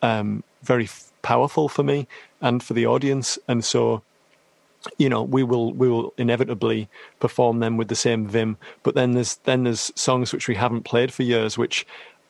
[0.02, 2.08] um, very f- powerful for me
[2.42, 4.02] and for the audience, and so
[4.98, 8.58] you know we will we will inevitably perform them with the same vim.
[8.84, 11.86] But then there's then there's songs which we haven't played for years, which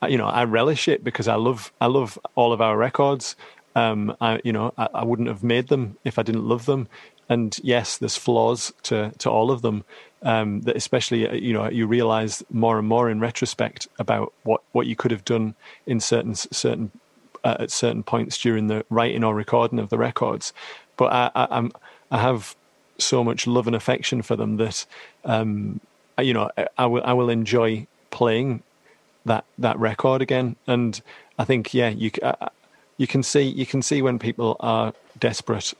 [0.08, 3.36] you know I relish it because I love I love all of our records
[3.76, 6.88] um, I, you know, I, I, wouldn't have made them if I didn't love them.
[7.30, 9.84] And yes, there's flaws to to all of them.
[10.22, 14.64] Um, that especially, uh, you know, you realise more and more in retrospect about what,
[14.72, 15.54] what you could have done
[15.86, 16.92] in certain certain
[17.44, 20.52] uh, at certain points during the writing or recording of the records.
[20.98, 21.72] But I, I, I'm
[22.10, 22.56] I have
[22.98, 24.86] so much love and affection for them that
[25.26, 25.80] um,
[26.20, 28.64] you know I will I will enjoy playing
[29.26, 30.56] that that record again.
[30.66, 31.00] And
[31.38, 32.50] I think yeah, you I,
[32.98, 35.74] you can see you can see when people are desperate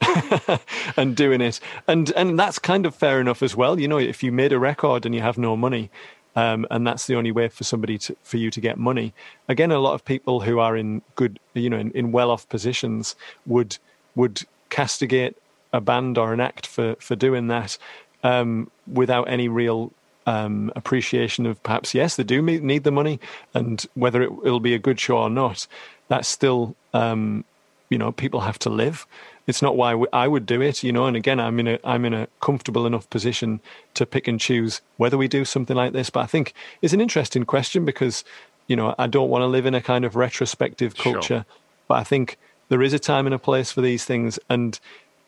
[0.96, 1.60] and doing it.
[1.86, 3.78] And and that's kind of fair enough as well.
[3.78, 5.90] You know if you made a record and you have no money
[6.36, 9.14] um, and that's the only way for somebody to, for you to get money.
[9.48, 13.16] Again a lot of people who are in good you know in, in well-off positions
[13.46, 13.78] would
[14.14, 15.36] would castigate
[15.72, 17.78] a band or an act for for doing that
[18.22, 19.92] um, without any real
[20.26, 23.20] um, appreciation of perhaps yes they do need the money
[23.54, 25.66] and whether it will be a good show or not
[26.08, 27.44] that's still um,
[27.90, 29.06] you know people have to live
[29.46, 31.06] it's not why I would do it, you know.
[31.06, 33.60] And again, I'm in a I'm in a comfortable enough position
[33.94, 36.10] to pick and choose whether we do something like this.
[36.10, 38.24] But I think it's an interesting question because
[38.66, 41.46] you know I don't want to live in a kind of retrospective culture, sure.
[41.86, 44.38] but I think there is a time and a place for these things.
[44.50, 44.78] And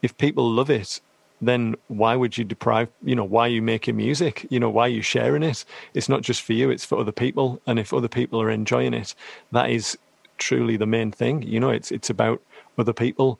[0.03, 1.01] if people love it,
[1.41, 2.89] then why would you deprive?
[3.05, 4.47] You know, why are you making music?
[4.51, 5.65] You know, why are you sharing it?
[5.95, 7.63] It's not just for you; it's for other people.
[7.69, 9.15] And if other people are enjoying it,
[9.53, 9.97] that is
[10.39, 11.43] truly the main thing.
[11.43, 12.43] You know, it's it's about
[12.79, 13.39] other people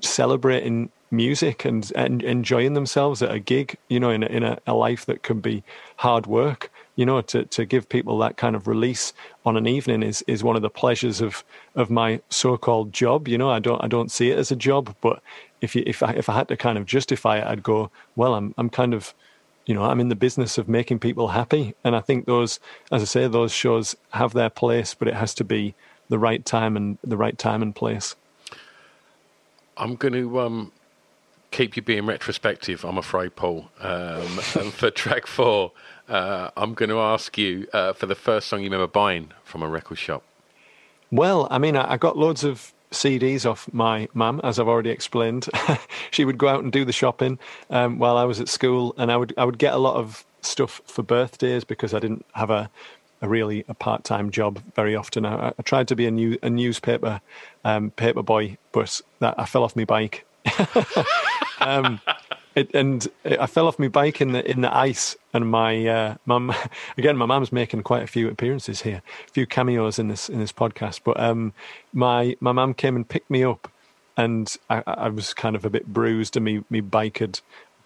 [0.00, 3.76] celebrating music and, and enjoying themselves at a gig.
[3.88, 5.62] You know, in a, in a, a life that can be
[5.96, 6.70] hard work.
[6.96, 9.14] You know, to, to give people that kind of release
[9.46, 11.44] on an evening is, is one of the pleasures of,
[11.74, 13.26] of my so called job.
[13.26, 15.22] You know, I don't I don't see it as a job, but
[15.60, 18.34] if you, if I if I had to kind of justify it, I'd go, well,
[18.34, 19.14] I'm I'm kind of
[19.66, 21.74] you know, I'm in the business of making people happy.
[21.84, 22.58] And I think those,
[22.90, 25.74] as I say, those shows have their place, but it has to be
[26.08, 28.16] the right time and the right time and place.
[29.80, 30.72] I'm going to um,
[31.50, 32.84] keep you being retrospective.
[32.84, 33.70] I'm afraid, Paul.
[33.80, 35.72] Um, and for track four,
[36.08, 39.62] uh, I'm going to ask you uh, for the first song you remember buying from
[39.62, 40.22] a record shop.
[41.10, 44.90] Well, I mean, I, I got loads of CDs off my mum, as I've already
[44.90, 45.48] explained.
[46.10, 47.38] she would go out and do the shopping
[47.70, 50.24] um, while I was at school, and I would I would get a lot of
[50.42, 52.70] stuff for birthdays because I didn't have a
[53.22, 55.26] a really a part time job very often.
[55.26, 57.20] I, I, tried to be a new a newspaper
[57.64, 60.24] um, paper boy, but that I fell off my bike.
[61.60, 62.00] um,
[62.54, 66.14] it, and I fell off my bike in the in the ice, and my uh,
[66.26, 66.52] mum
[66.98, 67.16] again.
[67.16, 70.52] My mum's making quite a few appearances here, a few cameos in this in this
[70.52, 71.00] podcast.
[71.04, 71.52] But um,
[71.92, 73.70] my my mum came and picked me up,
[74.16, 77.40] and I, I was kind of a bit bruised, and me me bike had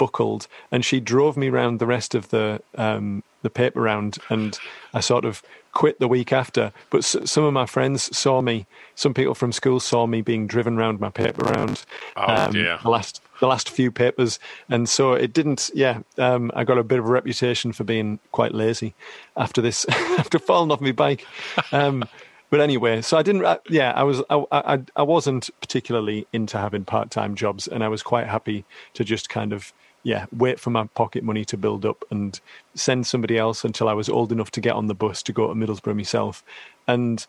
[0.04, 4.58] buckled, and she drove me around the rest of the um, the paper round, and
[4.92, 6.72] I sort of quit the week after.
[6.90, 8.66] But s- some of my friends saw me.
[8.94, 11.86] Some people from school saw me being driven around my paper round.
[12.18, 12.78] Oh um, dear!
[12.82, 15.70] The last the last few papers, and so it didn't.
[15.72, 18.94] Yeah, um, I got a bit of a reputation for being quite lazy
[19.38, 19.86] after this,
[20.18, 21.26] after falling off my bike.
[21.72, 22.04] Um,
[22.50, 23.44] but anyway, so I didn't.
[23.46, 24.22] Uh, yeah, I was.
[24.28, 28.66] I, I, I wasn't particularly into having part time jobs, and I was quite happy
[28.92, 29.72] to just kind of
[30.04, 32.38] yeah, wait for my pocket money to build up and
[32.74, 35.48] send somebody else until I was old enough to get on the bus to go
[35.48, 36.44] to Middlesbrough myself.
[36.86, 37.26] And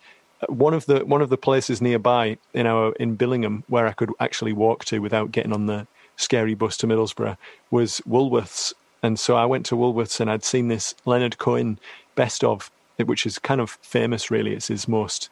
[0.47, 4.11] one of the one of the places nearby in our in Billingham where I could
[4.19, 7.38] actually walk to without getting on the scary bus to Middlesbrough
[7.71, 8.73] was Woolworths.
[9.01, 11.80] And so I went to Woolworths and I'd seen this Leonard Cohen
[12.15, 12.69] best of
[13.03, 14.32] which is kind of famous.
[14.32, 15.30] Really, it's his most.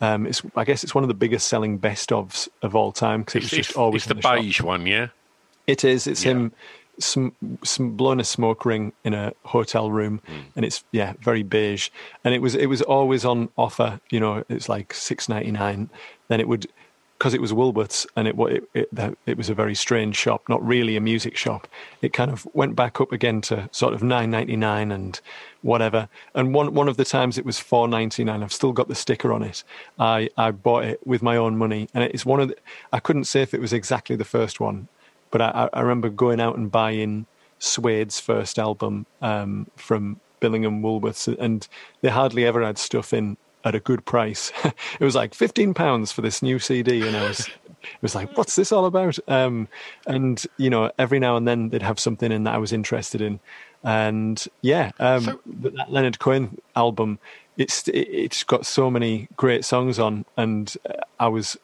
[0.00, 3.20] Um, it's I guess it's one of the biggest selling best ofs of all time
[3.20, 4.36] because it was just always it's the, shop.
[4.36, 5.08] beige one, yeah.
[5.66, 6.06] It is.
[6.06, 6.32] It's Yeah.
[6.32, 6.52] him
[7.78, 10.32] blowing a smoke ring in a hotel room, Hmm.
[10.56, 11.90] and it's yeah very beige.
[12.24, 14.00] And it was it was always on offer.
[14.10, 15.90] You know, it's like six ninety nine.
[16.28, 16.66] Then it would
[17.18, 20.66] because it was Woolworths and it, it it it was a very strange shop, not
[20.66, 21.66] really a music shop.
[22.02, 25.18] It kind of went back up again to sort of nine ninety nine and
[25.62, 26.08] whatever.
[26.34, 28.42] And one one of the times it was four ninety nine.
[28.42, 29.64] I've still got the sticker on it.
[29.98, 32.56] I I bought it with my own money, and it's one of the,
[32.92, 34.88] I couldn't say if it was exactly the first one,
[35.30, 37.26] but I, I remember going out and buying
[37.58, 41.66] Suede's first album um, from Billingham Woolworths, and
[42.02, 44.52] they hardly ever had stuff in at a good price.
[44.64, 47.40] it was like fifteen pounds for this new CD, and I was,
[47.82, 49.18] it was like, what's this all about?
[49.28, 49.68] Um,
[50.06, 53.20] and you know, every now and then they'd have something in that I was interested
[53.20, 53.40] in,
[53.82, 57.18] and yeah, um, So- but that Leonard Cohen album,
[57.56, 61.56] it's it, it's got so many great songs on, and uh, I was,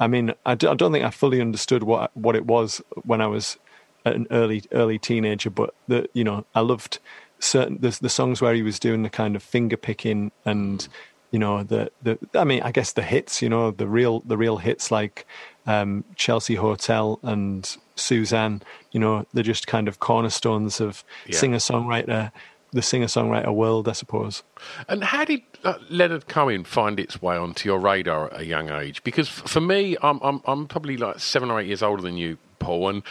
[0.00, 3.20] I mean, I, d- I don't think I fully understood what what it was when
[3.20, 3.58] I was
[4.04, 6.98] an early early teenager, but the you know I loved
[7.38, 10.86] certain the, the songs where he was doing the kind of finger picking and
[11.30, 14.36] you know the the I mean I guess the hits you know the real the
[14.36, 15.26] real hits like
[15.66, 21.38] um, Chelsea Hotel and Suzanne you know they're just kind of cornerstones of Yeah.
[21.38, 22.30] singer songwriter
[22.74, 24.42] the singer songwriter world I suppose.
[24.88, 28.70] And how did uh, Leonard Cohen find its way onto your radar at a young
[28.70, 29.02] age?
[29.04, 32.18] Because f- for me, I'm I'm, I'm probably like seven or eight years older than
[32.18, 33.02] you, Paul, and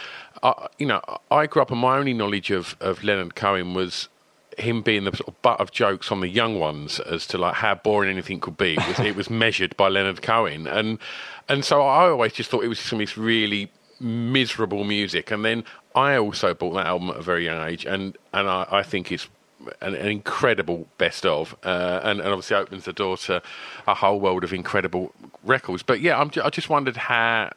[0.42, 1.00] I, you know
[1.30, 4.08] I grew up, and my only knowledge of of Leonard Cohen was
[4.58, 7.54] him being the sort of butt of jokes on the young ones as to like
[7.54, 8.74] how boring anything could be.
[8.74, 10.98] It was, it was measured by Leonard Cohen, and
[11.48, 15.30] and so I always just thought it was some of this really miserable music.
[15.30, 18.66] And then I also bought that album at a very young age, and and I,
[18.70, 19.28] I think it's
[19.80, 23.42] an, an incredible best of, uh, and, and obviously opens the door to
[23.86, 25.12] a whole world of incredible
[25.44, 25.82] records.
[25.82, 27.50] But yeah, I'm, I just wondered how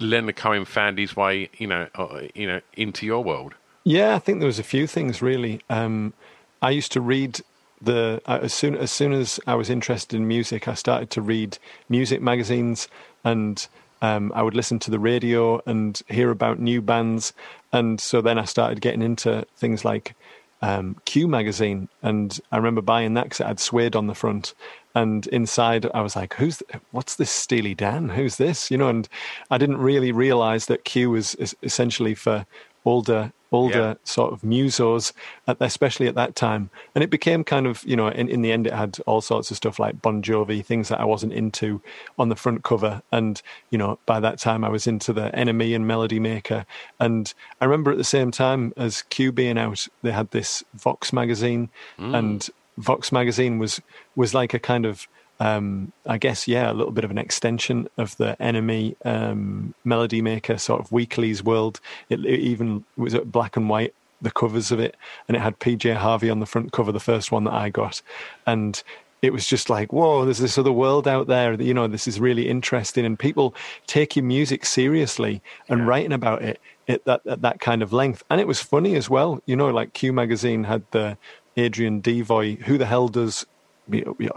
[0.00, 3.54] Leonard Cohen found his way, you know, uh, you know, into your world.
[3.84, 5.60] Yeah, I think there was a few things really.
[5.70, 6.12] Um,
[6.60, 7.40] I used to read
[7.80, 11.22] the uh, as soon as soon as I was interested in music, I started to
[11.22, 12.88] read music magazines,
[13.24, 13.66] and
[14.02, 17.32] um, I would listen to the radio and hear about new bands,
[17.72, 20.14] and so then I started getting into things like
[20.62, 24.54] um, Q magazine, and I remember buying that because it had Suede on the front,
[24.94, 26.58] and inside I was like, "Who's?
[26.58, 28.08] th- What's this Steely Dan?
[28.08, 29.08] Who's this?" You know, and
[29.50, 32.46] I didn't really realize that Q was essentially for
[32.84, 33.94] older older Yeah.
[34.04, 35.12] sort of musos,
[35.46, 36.70] at- especially at that time.
[36.94, 39.50] And it became kind of, you know, in, in the end, it had all sorts
[39.50, 41.80] of stuff like Bon Jovi, things that I wasn't into
[42.18, 43.02] on the front cover.
[43.10, 43.40] And,
[43.70, 46.66] you know, by that time, I was into the NME and Melody Maker.
[47.00, 51.12] And I remember at the same time as Q being out, they had this Vox
[51.12, 52.16] magazine, mm.
[52.16, 53.80] and Vox magazine was
[54.14, 55.08] was like a kind of
[55.40, 60.20] um, I guess, yeah, a little bit of an extension of the NME um, Melody
[60.20, 61.80] Maker sort of weeklies world.
[62.08, 64.96] It, it even was at black and white, the covers of it,
[65.28, 68.02] and it had PJ Harvey on the front cover, the first one that I got.
[68.46, 68.82] And
[69.22, 71.56] it was just like, whoa, there's this other world out there.
[71.56, 73.04] that, You know, this is really interesting.
[73.04, 73.54] And people
[73.86, 78.22] taking music seriously and writing about it at that, at that kind of length.
[78.30, 79.42] And it was funny as well.
[79.46, 81.16] You know, like Q Magazine had the
[81.56, 83.44] Adrian Deevoy, who the hell does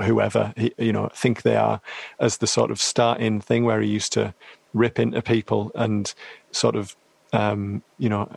[0.02, 1.82] whoever you know think they are
[2.20, 4.34] as the sort of starting thing where he used to
[4.74, 6.14] rip into people and
[6.52, 6.96] sort of
[7.34, 8.30] um, you know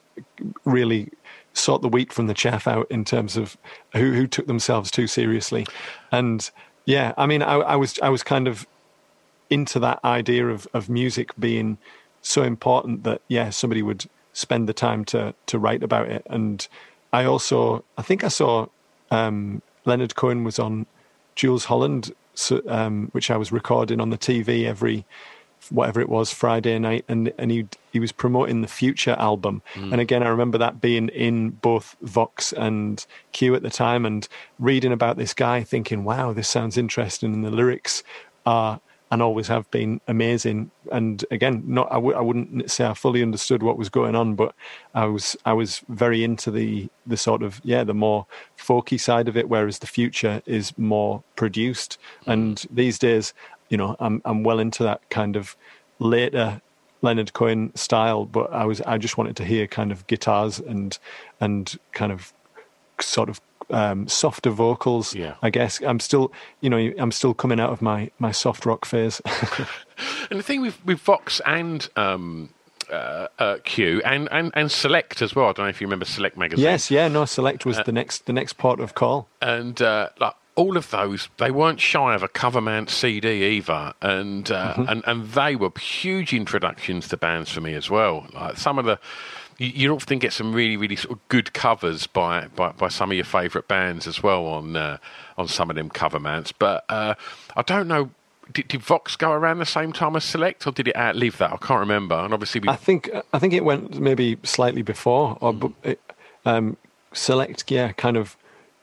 [0.64, 1.10] really
[1.52, 3.56] sort the wheat from the chaff out in terms of
[3.94, 5.66] who who took themselves too seriously.
[6.10, 6.50] And
[6.84, 8.66] yeah I mean I, I was I was kind of
[9.50, 11.78] into that idea of of music being
[12.22, 16.26] so important that yeah somebody would spend the time to to write about it.
[16.28, 16.66] And
[17.12, 18.66] I also I think I saw
[19.10, 20.86] um, Leonard Cohen was on
[21.34, 25.04] Jools Holland, so, um, which I was recording on the TV every
[25.70, 30.00] whatever it was Friday night, and and he he was promoting the Future album, and
[30.00, 34.28] again I remember that being in both Vox and Q at the time, and
[34.58, 38.02] reading about this guy, thinking, wow, this sounds interesting, and the lyrics
[38.46, 38.80] are
[39.14, 40.72] and always have been amazing.
[40.90, 44.34] And again, not I w- I wouldn't say I fully understood what was going on,
[44.34, 44.56] but
[44.92, 48.26] I was I was very into the the sort of yeah the more
[48.58, 51.96] folky side of it, whereas the future is more produced.
[52.22, 52.30] Mm-hmm.
[52.32, 53.32] And these days,
[53.68, 55.56] you know, I'm I'm well into that kind of
[56.00, 56.60] later
[57.02, 60.98] Leonard Cohen style, but I was I just wanted to hear kind of guitars and
[61.40, 62.32] and kind of
[62.98, 63.40] sort of
[63.70, 65.14] um, softer vocals.
[65.14, 65.34] Yeah.
[65.42, 68.84] I guess I'm still, you know, I'm still coming out of my my soft rock
[68.84, 69.20] phase.
[70.30, 72.50] And the thing with, with Vox and um,
[72.90, 75.46] uh, uh, Q and, and, and Select as well.
[75.46, 76.64] I don't know if you remember Select magazine.
[76.64, 77.24] yes, yeah, no.
[77.24, 79.28] Select was the next the next part of call.
[79.40, 84.50] and uh, like all of those, they weren't shy of a covermount CD either, and
[84.50, 84.88] uh, mm-hmm.
[84.88, 88.26] and and they were huge introductions to bands for me as well.
[88.32, 88.98] Like some of the,
[89.58, 93.10] you, you often get some really really sort of good covers by by, by some
[93.10, 94.98] of your favourite bands as well on uh,
[95.36, 96.52] on some of them cover covermounts.
[96.52, 97.14] But uh,
[97.56, 98.10] I don't know.
[98.52, 101.50] Did, did, Vox go around the same time as Select, or did it outlive that?
[101.50, 102.14] I can't remember.
[102.14, 102.68] And obviously, we...
[102.68, 105.96] I think I think it went maybe slightly before, or mm.
[106.44, 106.76] um,
[107.14, 108.36] Select, yeah, kind of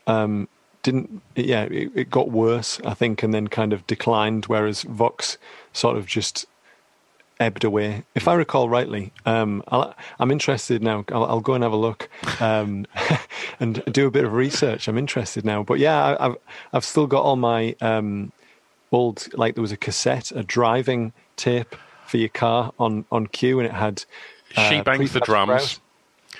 [0.07, 0.47] um,
[0.83, 5.37] didn't yeah it, it, got worse I think and then kind of declined whereas Vox
[5.73, 6.47] sort of just
[7.41, 8.03] ebbed away.
[8.15, 11.77] If I recall rightly um, i am interested now I'll, I'll, go and have a
[11.77, 12.85] look um,
[13.59, 14.87] and do a bit of research.
[14.87, 15.63] I'm interested now.
[15.63, 16.37] But yeah I, have
[16.71, 18.31] I've still got all my um,
[18.91, 21.75] old like there was a cassette a driving tape
[22.05, 24.05] for your car on on Q and it had
[24.55, 25.79] uh, she bangs the drums.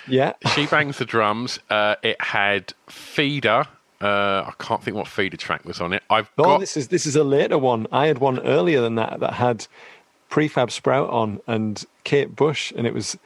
[0.07, 0.33] Yeah.
[0.53, 1.59] She bangs the drums.
[1.69, 3.65] Uh, it had feeder.
[4.01, 6.01] Uh, I can't think what feeder track was on it.
[6.09, 6.59] I've oh, got...
[6.59, 7.87] this is this is a later one.
[7.91, 9.67] I had one earlier than that that had
[10.31, 13.17] prefab sprout on and Kate Bush, and it was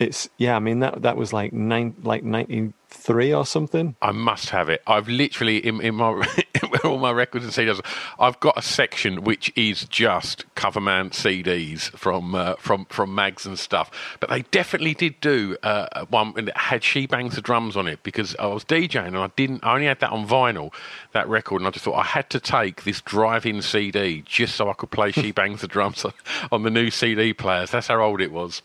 [0.00, 0.56] it's yeah.
[0.56, 3.94] I mean that that was like nine like nineteen three or something.
[4.02, 4.82] I must have it.
[4.86, 6.26] I've literally in, in my
[6.84, 7.80] all my records and CDs.
[8.18, 13.58] I've got a section which is just covermount CDs from uh, from from mags and
[13.58, 13.90] stuff.
[14.18, 17.86] But they definitely did do uh, one and it had She Bangs the Drums on
[17.86, 19.64] it because I was DJing and I didn't.
[19.64, 20.72] I only had that on vinyl,
[21.12, 24.68] that record, and I just thought I had to take this drive-in CD just so
[24.68, 26.12] I could play She Bangs the Drums on,
[26.50, 27.70] on the new CD players.
[27.70, 28.62] That's how old it was.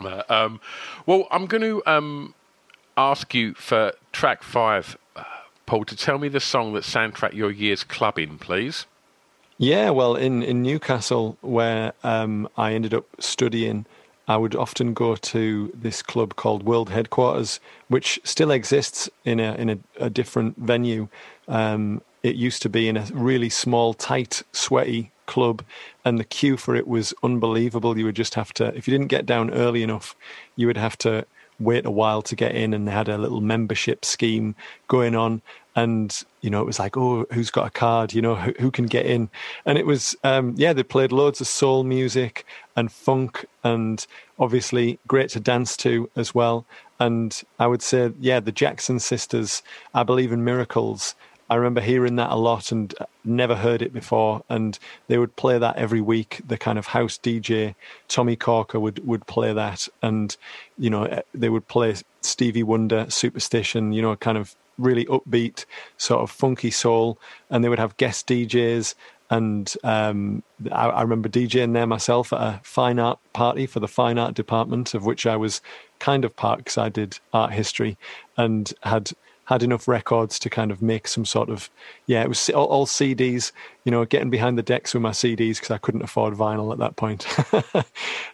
[0.00, 0.60] Um,
[1.06, 2.34] well, I'm going to um,
[2.96, 5.24] ask you for track five, uh,
[5.66, 8.86] Paul, to tell me the song that soundtracked your year's clubbing, please.
[9.58, 13.84] Yeah, well, in, in Newcastle, where um, I ended up studying,
[14.26, 19.54] I would often go to this club called World Headquarters, which still exists in a
[19.54, 21.08] in a, a different venue.
[21.46, 25.62] Um, it used to be in a really small, tight, sweaty club,
[26.04, 27.96] and the queue for it was unbelievable.
[27.96, 30.16] You would just have to, if you didn't get down early enough,
[30.56, 31.24] you would have to
[31.60, 34.54] wait a while to get in and they had a little membership scheme
[34.88, 35.42] going on.
[35.76, 38.12] And you know it was like oh who's got a card?
[38.12, 39.30] You know who, who can get in?
[39.64, 44.04] And it was um, yeah they played loads of soul music and funk and
[44.38, 46.66] obviously great to dance to as well.
[46.98, 49.62] And i would say yeah the jackson sisters
[49.94, 51.14] i believe in miracles
[51.50, 52.94] I remember hearing that a lot and
[53.24, 54.44] never heard it before.
[54.48, 54.78] And
[55.08, 56.40] they would play that every week.
[56.46, 57.74] The kind of house DJ,
[58.06, 59.88] Tommy Corker, would, would play that.
[60.00, 60.36] And,
[60.78, 65.64] you know, they would play Stevie Wonder, Superstition, you know, kind of really upbeat,
[65.96, 67.18] sort of funky soul.
[67.50, 68.94] And they would have guest DJs.
[69.28, 73.88] And um, I, I remember DJing there myself at a fine art party for the
[73.88, 75.60] fine art department, of which I was
[75.98, 77.98] kind of part because I did art history
[78.36, 79.12] and had
[79.50, 81.68] had enough records to kind of make some sort of
[82.06, 83.50] yeah it was all, all CDs
[83.84, 86.78] you know getting behind the decks with my CDs because I couldn't afford vinyl at
[86.78, 87.26] that point.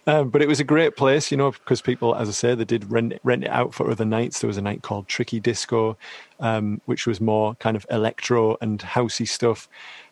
[0.09, 2.64] Um, but it was a great place you know because people as I say they
[2.64, 4.41] did rent rent it out for other nights.
[4.41, 5.97] There was a night called Tricky Disco
[6.39, 9.69] um, which was more kind of electro and housey stuff.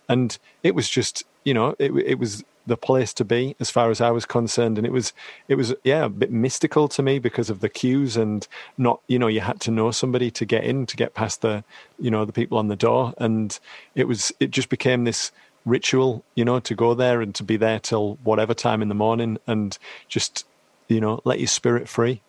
[0.09, 3.91] And it was just you know it, it was the place to be as far
[3.91, 4.79] as I was concerned.
[4.79, 5.13] And it was,
[5.49, 8.47] it was, yeah, a bit mystical to me because of the queues and
[8.79, 11.65] not, you know, you had to know somebody to get in, to get past the,
[11.99, 13.13] you know, the people on the door.
[13.19, 13.59] And
[13.95, 15.31] it was, it just became this
[15.65, 18.95] ritual, you know, to go there and to be there till whatever time in the
[18.95, 19.77] morning and
[20.09, 20.47] just,
[20.89, 22.23] you know, let your spirit free.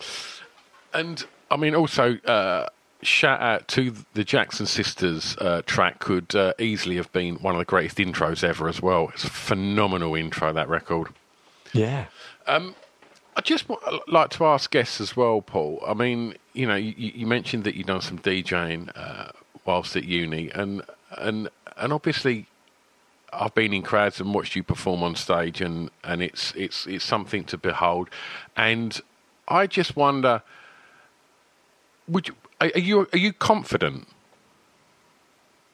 [0.94, 2.68] and I mean, also, uh,
[3.02, 7.58] shout out to the Jackson Sisters uh, track could uh, easily have been one of
[7.58, 9.10] the greatest intros ever as well.
[9.14, 11.08] It's a phenomenal intro, that record.
[11.72, 12.06] Yeah.
[12.46, 12.74] Um,
[13.36, 13.66] I just
[14.08, 15.82] like to ask guests as well, Paul.
[15.86, 19.30] I mean, you know, you, you mentioned that you've done some DJing uh,
[19.64, 20.82] whilst at uni, and
[21.16, 22.46] and and obviously,
[23.32, 27.04] I've been in crowds and watched you perform on stage, and, and it's it's it's
[27.04, 28.10] something to behold.
[28.56, 29.00] And
[29.46, 30.42] I just wonder,
[32.08, 34.06] would you are, you are you confident?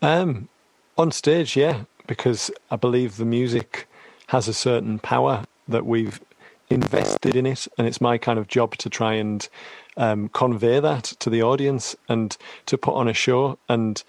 [0.02, 0.48] Um,
[0.96, 3.88] on stage, yeah, because I believe the music
[4.28, 6.20] has a certain power that we've
[6.68, 9.48] invested in it, and it's my kind of job to try and
[9.96, 13.58] um, convey that to the audience and to put on a show.
[13.68, 14.02] And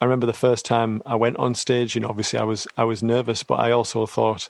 [0.00, 2.84] I remember the first time I went on stage, you know, obviously I was I
[2.84, 4.48] was nervous, but I also thought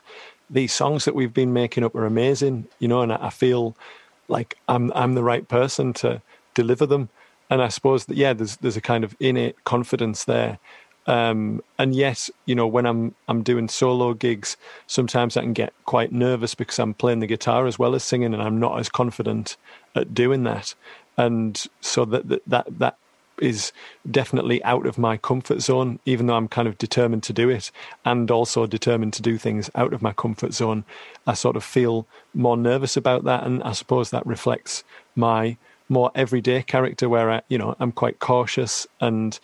[0.48, 3.76] these songs that we've been making up are amazing, you know, and I feel
[4.28, 6.22] like I'm I'm the right person to
[6.54, 7.08] deliver them
[7.51, 10.59] and I suppose that yeah, there's there's a kind of innate confidence there.
[11.07, 15.72] Um, and yet, you know, when I'm I'm doing solo gigs, sometimes I can get
[15.84, 18.88] quite nervous because I'm playing the guitar as well as singing, and I'm not as
[18.88, 19.57] confident
[19.96, 20.74] at doing that.
[21.16, 22.96] And so that that that, that
[23.40, 23.72] is
[24.11, 27.72] definitely out of my comfort zone, even though I'm kind of determined to do it
[28.05, 30.84] and also determined to do things out of my comfort zone.
[31.26, 34.84] I sort of feel more nervous about that, and I suppose that reflects
[35.16, 35.57] my
[35.91, 39.38] more everyday character, where I, you know, I'm quite cautious and,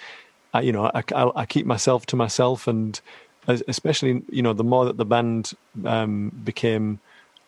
[0.55, 2.99] I, you know, I, I, I keep myself to myself, and
[3.47, 5.53] especially, you know, the more that the band
[5.85, 6.99] um, became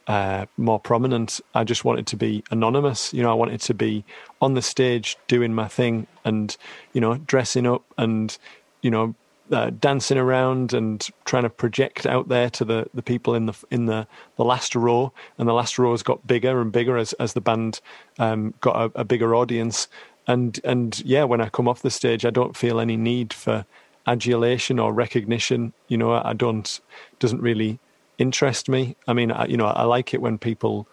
[0.06, 1.40] uh, more prominent.
[1.54, 3.14] I just wanted to be anonymous.
[3.14, 4.04] You know, I wanted to be
[4.40, 6.56] on the stage doing my thing and,
[6.92, 8.36] you know, dressing up and,
[8.82, 9.14] you know,
[9.52, 13.54] uh, dancing around and trying to project out there to the, the people in the
[13.70, 17.32] in the, the last row, and the last rows got bigger and bigger as as
[17.32, 17.80] the band
[18.18, 19.88] um, got a, a bigger audience.
[20.26, 23.64] And and yeah, when I come off the stage, I don't feel any need for
[24.06, 25.72] adulation or recognition.
[25.88, 26.80] You know, I don't
[27.18, 27.78] doesn't really
[28.18, 28.96] interest me.
[29.06, 30.86] I mean, I, you know, I like it when people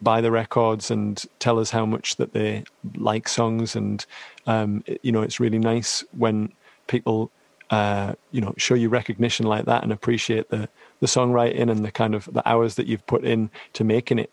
[0.00, 2.64] buy the records and tell us how much that they
[2.96, 4.04] like songs, and
[4.46, 6.52] um, you know, it's really nice when
[6.86, 7.30] people,
[7.70, 10.68] uh, you know, show you recognition like that and appreciate the
[11.00, 14.30] the songwriting and the kind of the hours that you've put in to making it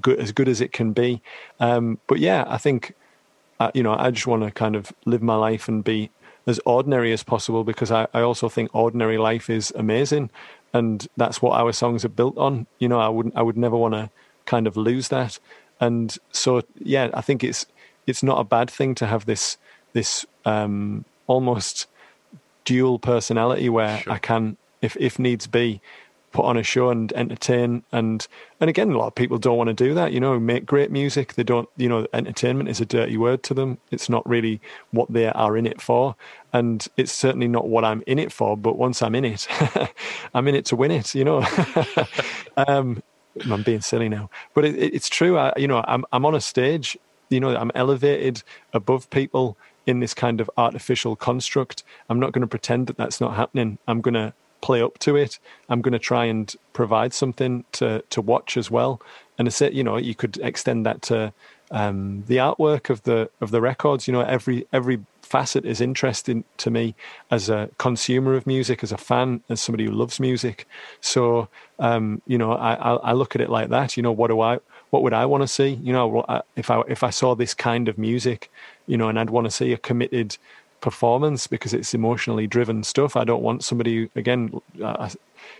[0.00, 1.20] good as good as it can be.
[1.60, 2.94] Um, but yeah, I think,
[3.60, 6.10] uh, you know, I just want to kind of live my life and be
[6.46, 10.30] as ordinary as possible because I, I also think ordinary life is amazing
[10.72, 12.66] and that's what our songs are built on.
[12.78, 14.10] You know, I wouldn't, I would never want to
[14.44, 15.38] kind of lose that.
[15.80, 17.66] And so, yeah, I think it's
[18.06, 19.58] it's not a bad thing to have this
[19.92, 21.86] this um, almost
[22.66, 24.12] dual personality where sure.
[24.12, 25.80] I can, if if needs be,
[26.36, 27.82] put on a show and entertain.
[27.92, 28.26] And
[28.60, 30.90] and again a lot of people don't want to do that you know make great
[30.90, 31.34] music.
[31.34, 33.78] They don't you know entertainment is a dirty word to them.
[33.90, 34.60] It's not really
[34.90, 36.14] what they are in it for.
[36.52, 39.46] And it's certainly not what i'm in it for but once i'm in it
[40.34, 41.44] i'm in it to win it you know?
[42.56, 43.02] Um,
[43.50, 45.36] i'm being silly now but it, it's true.
[45.36, 46.96] I, you know i'm i'm on a stage
[47.28, 48.42] you know i'm elevated
[48.72, 53.20] above people in this kind of artificial construct i'm not going to pretend that that's
[53.20, 55.38] not happening i'm going to play up to it.
[55.68, 59.00] I'm going to try and provide something to to watch as well.
[59.38, 61.32] And it's you know you could extend that to
[61.70, 64.06] um, the artwork of the of the records.
[64.06, 66.94] You know every every facet is interesting to me
[67.30, 70.66] as a consumer of music, as a fan, as somebody who loves music.
[71.00, 73.96] So um, you know I, I, I look at it like that.
[73.96, 74.58] You know what do I
[74.90, 75.74] what would I want to see?
[75.82, 76.24] You know
[76.56, 78.50] if I if I saw this kind of music,
[78.86, 80.36] you know, and I'd want to see a committed
[80.80, 83.16] performance because it's emotionally driven stuff.
[83.16, 85.10] I don't want somebody again uh,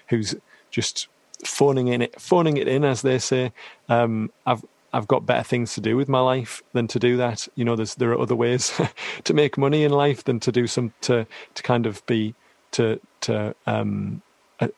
[0.09, 0.35] who's
[0.71, 1.09] just
[1.45, 3.53] phoning in it, phoning it in, as they say.
[3.89, 7.49] Um, I've I've got better things to do with my life than to do that.
[7.55, 8.81] You know, there are other ways
[9.25, 12.35] to make money in life than to do some to to kind of be
[12.73, 14.23] to to um,
[14.61, 14.69] uh,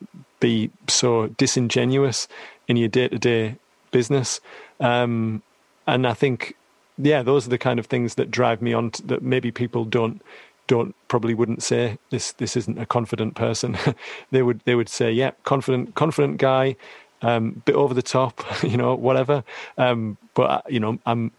[0.41, 2.29] be so disingenuous
[2.67, 3.57] in your day to day
[3.91, 4.41] business.
[4.81, 5.43] Um,
[5.87, 6.55] and I think
[6.99, 8.91] yeah, those are the kind of things that drive me on.
[8.93, 10.21] To, that maybe people don't
[10.67, 12.33] don't probably wouldn't say this.
[12.33, 13.77] This isn't a confident person.
[14.31, 16.77] they would they would say, yeah, confident confident guy,
[17.23, 19.45] um, bit over the top, you know, whatever.
[19.77, 21.33] Um, but uh, you know, I'm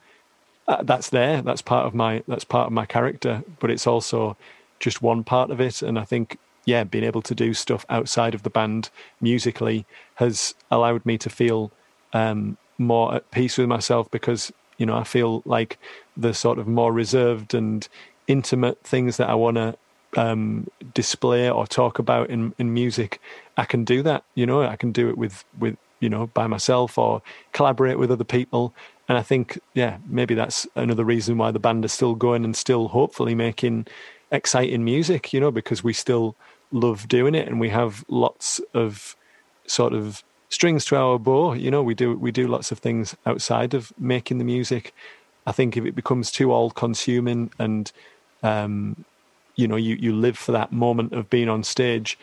[0.68, 1.41] uh, that's there.
[1.41, 3.43] That's part of my that's part of my character.
[3.60, 4.38] But it's also
[4.80, 5.82] just one part of it.
[5.82, 8.89] And I think yeah, being able to do stuff outside of the band
[9.20, 9.86] musically
[10.16, 11.72] has allowed me to feel
[12.14, 15.77] um, more at peace with myself because you know, I feel like
[16.17, 17.88] the sort of more reserved and
[18.27, 19.77] intimate things that I want to
[20.17, 23.21] um, display or talk about in, in music,
[23.57, 24.23] I can do that.
[24.34, 27.21] You know, I can do it with, with, you know, by myself or
[27.51, 28.73] collaborate with other people.
[29.07, 32.55] And I think, yeah, maybe that's another reason why the band is still going and
[32.55, 33.86] still hopefully making
[34.32, 36.36] exciting music, you know, because we still
[36.71, 39.15] love doing it and we have lots of
[39.65, 41.54] sort of strings to our bow.
[41.54, 44.93] You know, we do we do lots of things outside of making the music.
[45.45, 47.91] I think if it becomes too all consuming and
[48.43, 49.06] um,
[49.56, 52.18] you know you you live for that moment of being on stage,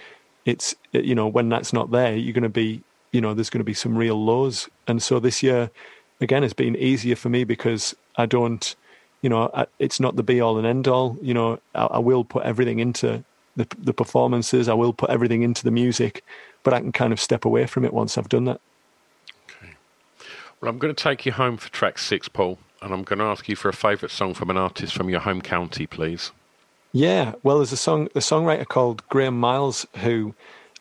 [0.45, 3.61] it's you know when that's not there, you're going to be you know there's going
[3.61, 4.69] to be some real lows.
[4.87, 5.71] And so this year,
[6.21, 8.75] again, it's been easier for me because I don't.
[9.23, 11.17] You know, it's not the be all and end all.
[11.21, 13.25] You know, I, I will put everything into
[13.57, 14.69] the, the performances.
[14.69, 16.23] I will put everything into the music,
[16.67, 18.61] but I can kind of step away from it once I've done that.
[19.49, 19.75] Okay.
[20.61, 23.25] Well, I'm going to take you home for track six, Paul, and I'm going to
[23.25, 26.33] ask you for a favourite song from an artist from your home county, please.
[26.91, 30.35] Yeah, well, there's a song, a songwriter called Graeme Miles who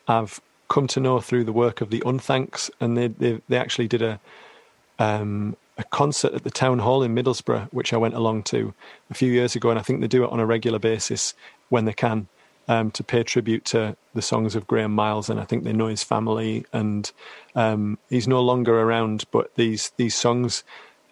[0.08, 3.86] I've come to know through the work of the Unthanks, and they they, they actually
[3.86, 4.18] did a
[4.98, 8.74] um, a concert at the town hall in Middlesbrough, which I went along to
[9.08, 11.32] a few years ago, and I think they do it on a regular basis
[11.68, 12.26] when they can
[12.68, 15.86] um, to pay tribute to the songs of Graeme Miles, and I think they know
[15.86, 17.10] his family, and
[17.54, 19.24] um, he's no longer around.
[19.30, 20.64] But these these songs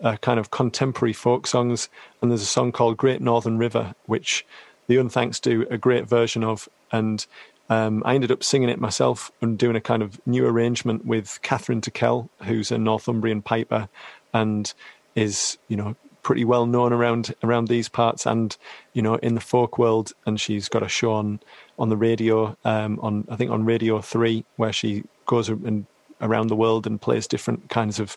[0.03, 1.89] uh, kind of contemporary folk songs.
[2.21, 4.47] And there's a song called Great Northern River, which
[4.87, 6.69] the Unthanks do a great version of.
[6.93, 7.27] And
[7.69, 11.41] um, I ended up singing it myself and doing a kind of new arrangement with
[11.43, 13.89] Kathryn Tickell, who's a Northumbrian piper
[14.33, 14.73] and
[15.15, 18.57] is, you know, pretty well known around around these parts and
[18.95, 20.13] you know in the folk world.
[20.27, 21.39] And she's got a show on
[21.79, 25.87] on the radio, um, on I think on Radio Three, where she goes and
[26.21, 28.17] around the world and plays different kinds of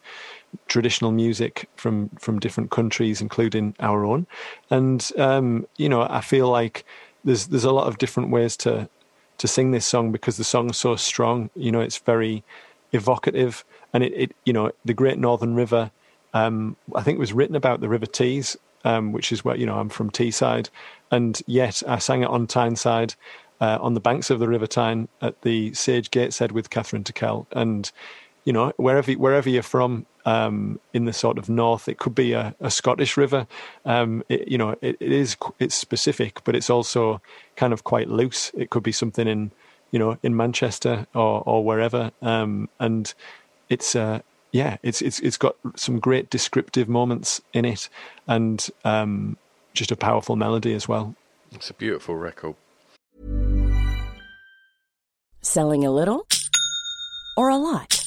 [0.68, 4.26] traditional music from from different countries, including our own.
[4.72, 6.86] And um, you know, I feel like
[7.24, 8.90] there's there's a lot of different ways to
[9.38, 11.50] to sing this song because the song's so strong.
[11.56, 12.44] You know, it's very
[12.92, 15.92] evocative, and it, it you know the Great Northern River.
[16.38, 19.66] Um, I think it was written about the River Tees, um, which is where you
[19.66, 20.70] know I'm from Teesside,
[21.12, 23.16] and yet I sang it on Tyneside,
[23.60, 27.48] uh, on the banks of the River Tyne at the Sage Gateshead with Kathryn Tickell,
[27.52, 27.92] and
[28.46, 32.34] you know wherever wherever you're from um, in the sort of north, it could be
[32.34, 33.48] a, a Scottish river.
[33.86, 37.20] Um, it, you know, it, it is it's specific, but it's also
[37.56, 38.52] kind of quite loose.
[38.54, 39.52] It could be something in
[39.92, 43.12] you know in Manchester or or wherever, um, and
[43.70, 43.96] it's.
[43.96, 44.22] Uh,
[44.52, 47.90] yeah, it's it's it's got some great descriptive moments in it,
[48.28, 49.38] and um,
[49.74, 51.16] just a powerful melody as well.
[51.52, 52.56] It's a beautiful record.
[55.42, 56.28] Selling a little
[57.38, 58.07] or a lot?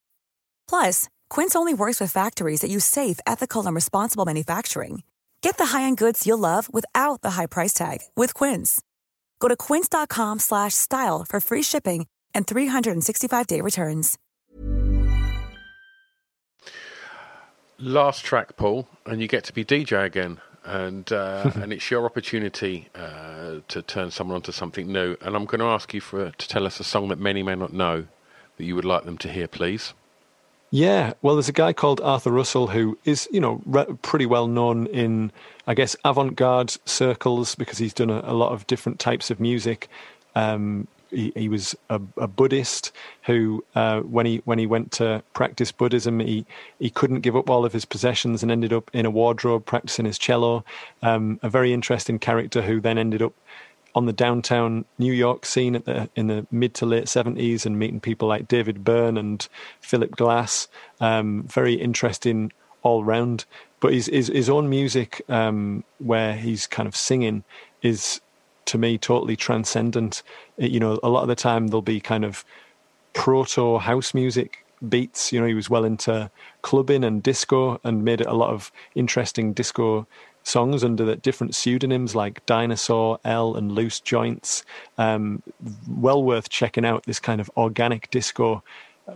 [0.67, 5.03] Plus, Quince only works with factories that use safe, ethical, and responsible manufacturing.
[5.41, 8.81] Get the high-end goods you'll love without the high price tag with Quince.
[9.39, 14.17] Go to quince.com/style for free shipping and 365-day returns.
[17.79, 22.05] Last track, Paul, and you get to be DJ again, and uh, and it's your
[22.05, 25.17] opportunity uh, to turn someone onto something new.
[25.21, 27.55] And I'm going to ask you for to tell us a song that many may
[27.55, 28.05] not know
[28.57, 29.93] that you would like them to hear, please.
[30.73, 34.47] Yeah, well, there's a guy called Arthur Russell who is, you know, re- pretty well
[34.47, 35.33] known in,
[35.67, 39.89] I guess, avant-garde circles because he's done a, a lot of different types of music.
[40.33, 42.93] Um, he, he, was a, a Buddhist
[43.23, 46.45] who, uh, when he when he went to practice Buddhism, he
[46.79, 50.05] he couldn't give up all of his possessions and ended up in a wardrobe practicing
[50.05, 50.63] his cello.
[51.01, 53.33] Um, a very interesting character who then ended up
[53.93, 57.77] on the downtown New York scene at the in the mid to late seventies and
[57.77, 59.47] meeting people like David Byrne and
[59.79, 60.67] Philip Glass.
[60.99, 62.51] Um, very interesting
[62.83, 63.45] all round.
[63.79, 67.43] But his his, his own music, um, where he's kind of singing,
[67.81, 68.21] is
[68.65, 70.23] to me totally transcendent.
[70.57, 72.45] It, you know, a lot of the time there'll be kind of
[73.13, 75.31] proto house music beats.
[75.31, 76.29] You know, he was well into
[76.61, 80.07] clubbing and disco and made a lot of interesting disco
[80.43, 84.63] songs under the different pseudonyms like Dinosaur, L, and Loose Joints.
[84.97, 85.41] Um,
[85.87, 88.63] well worth checking out this kind of organic disco.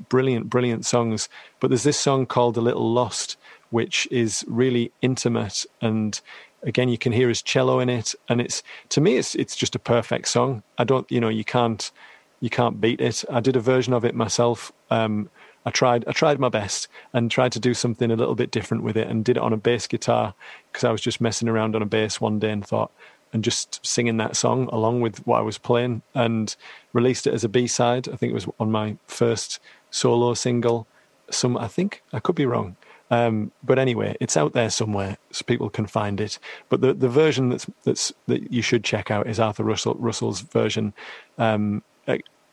[0.10, 1.30] Brilliant, brilliant songs.
[1.60, 3.38] But there's this song called A Little Lost,
[3.70, 6.22] which is really intimate and
[6.64, 9.76] again you can hear his cello in it and it's to me it's it's just
[9.76, 11.92] a perfect song i don't you know you can't
[12.40, 15.30] you can't beat it i did a version of it myself um,
[15.66, 18.84] I tried I tried my best and tried to do something a little bit different
[18.84, 20.34] with it and did it on a bass guitar
[20.72, 22.92] because I was just messing around on a bass one day and thought
[23.34, 26.56] and just singing that song along with what I was playing and
[26.94, 28.08] released it as a B-side.
[28.08, 29.60] I think it was on my first
[29.90, 30.88] solo single.
[31.32, 32.78] Some I think I could be wrong.
[33.12, 36.40] Um, but anyway, it's out there somewhere, so people can find it.
[36.70, 40.42] But the, the version that's that's that you should check out is Arthur Russell Russell's
[40.42, 40.94] version.
[41.38, 41.84] Um,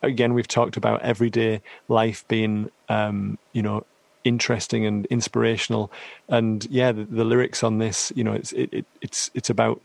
[0.02, 3.84] again, we've talked about everyday life being, um, you know,
[4.24, 5.90] interesting and inspirational.
[6.28, 9.80] And yeah, the, the lyrics on this, you know, it's it, it, it's it's about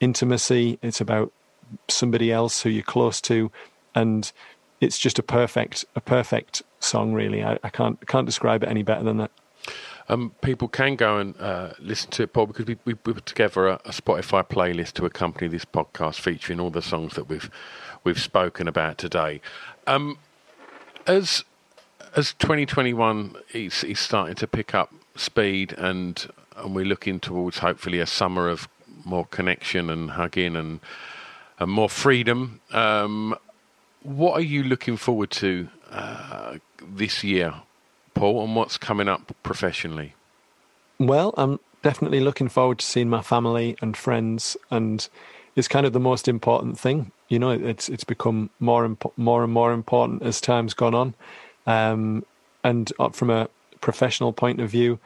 [0.00, 0.78] intimacy.
[0.82, 1.32] It's about
[1.88, 3.50] somebody else who you're close to,
[3.94, 4.30] and
[4.80, 7.12] it's just a perfect a perfect song.
[7.12, 9.30] Really, I, I can't can't describe it any better than that.
[10.06, 13.68] Um, people can go and uh, listen to it, Paul, because we, we put together
[13.68, 17.50] a, a, Spotify playlist to accompany this podcast, featuring all the songs that we've
[18.04, 19.40] we've spoken about today.
[19.86, 20.18] Um,
[21.06, 21.44] as
[22.16, 27.98] as 2021 is, is starting to pick up speed, and and we're looking towards hopefully
[27.98, 28.68] a summer of
[29.04, 30.80] more connection and hugging and
[31.58, 32.60] and more freedom.
[32.72, 33.36] Um,
[34.02, 37.54] what are you looking forward to uh, this year,
[38.14, 40.14] Paul, and what's coming up professionally?
[40.98, 45.08] Well, I'm definitely looking forward to seeing my family and friends, and
[45.56, 47.12] it's kind of the most important thing.
[47.28, 51.14] You know, it's it's become more imp- more and more important as time's gone on,
[51.66, 52.24] um,
[52.62, 53.48] and from a
[53.80, 54.98] professional point of view,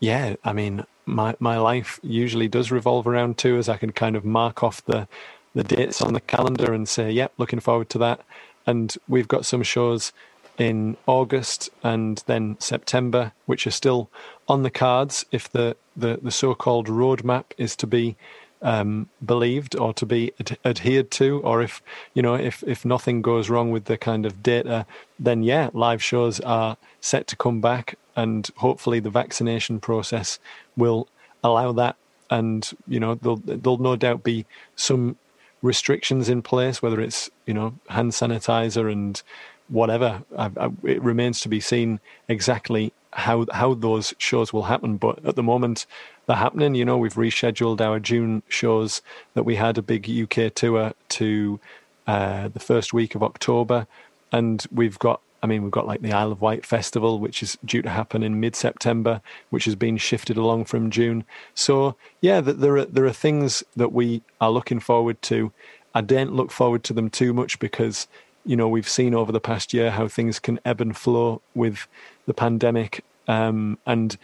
[0.00, 3.68] yeah, I mean, my my life usually does revolve around tours.
[3.68, 5.08] I can kind of mark off the
[5.54, 8.20] the dates on the calendar and say, yep, looking forward to that.
[8.66, 10.12] And we've got some shows
[10.58, 14.10] in August and then September, which are still
[14.46, 18.16] on the cards if the, the, the so called roadmap is to be
[18.62, 21.82] um, believed or to be ad- adhered to, or if
[22.14, 24.86] you know if if nothing goes wrong with the kind of data,
[25.18, 30.38] then yeah, live shows are set to come back, and hopefully the vaccination process
[30.76, 31.08] will
[31.42, 31.96] allow that.
[32.30, 34.46] And you know there'll there'll no doubt be
[34.76, 35.16] some
[35.62, 39.22] restrictions in place, whether it's you know hand sanitizer and
[39.68, 40.22] whatever.
[40.36, 44.96] I, I, it remains to be seen exactly how how those shows will happen.
[44.96, 45.86] But at the moment,
[46.30, 46.76] they're happening.
[46.76, 49.02] You know, we've rescheduled our June shows
[49.34, 51.58] that we had a big UK tour to
[52.06, 53.88] uh, the first week of October,
[54.30, 57.58] and we've got I mean, we've got like the Isle of Wight Festival, which is
[57.64, 61.24] due to happen in mid September, which has been shifted along from June.
[61.54, 65.50] So, yeah, there are, there are things that we are looking forward to.
[65.96, 68.06] I don't look forward to them too much because,
[68.44, 71.88] you know, we've seen over the past year how things can ebb and flow with
[72.26, 73.02] the pandemic.
[73.26, 74.16] Um, and,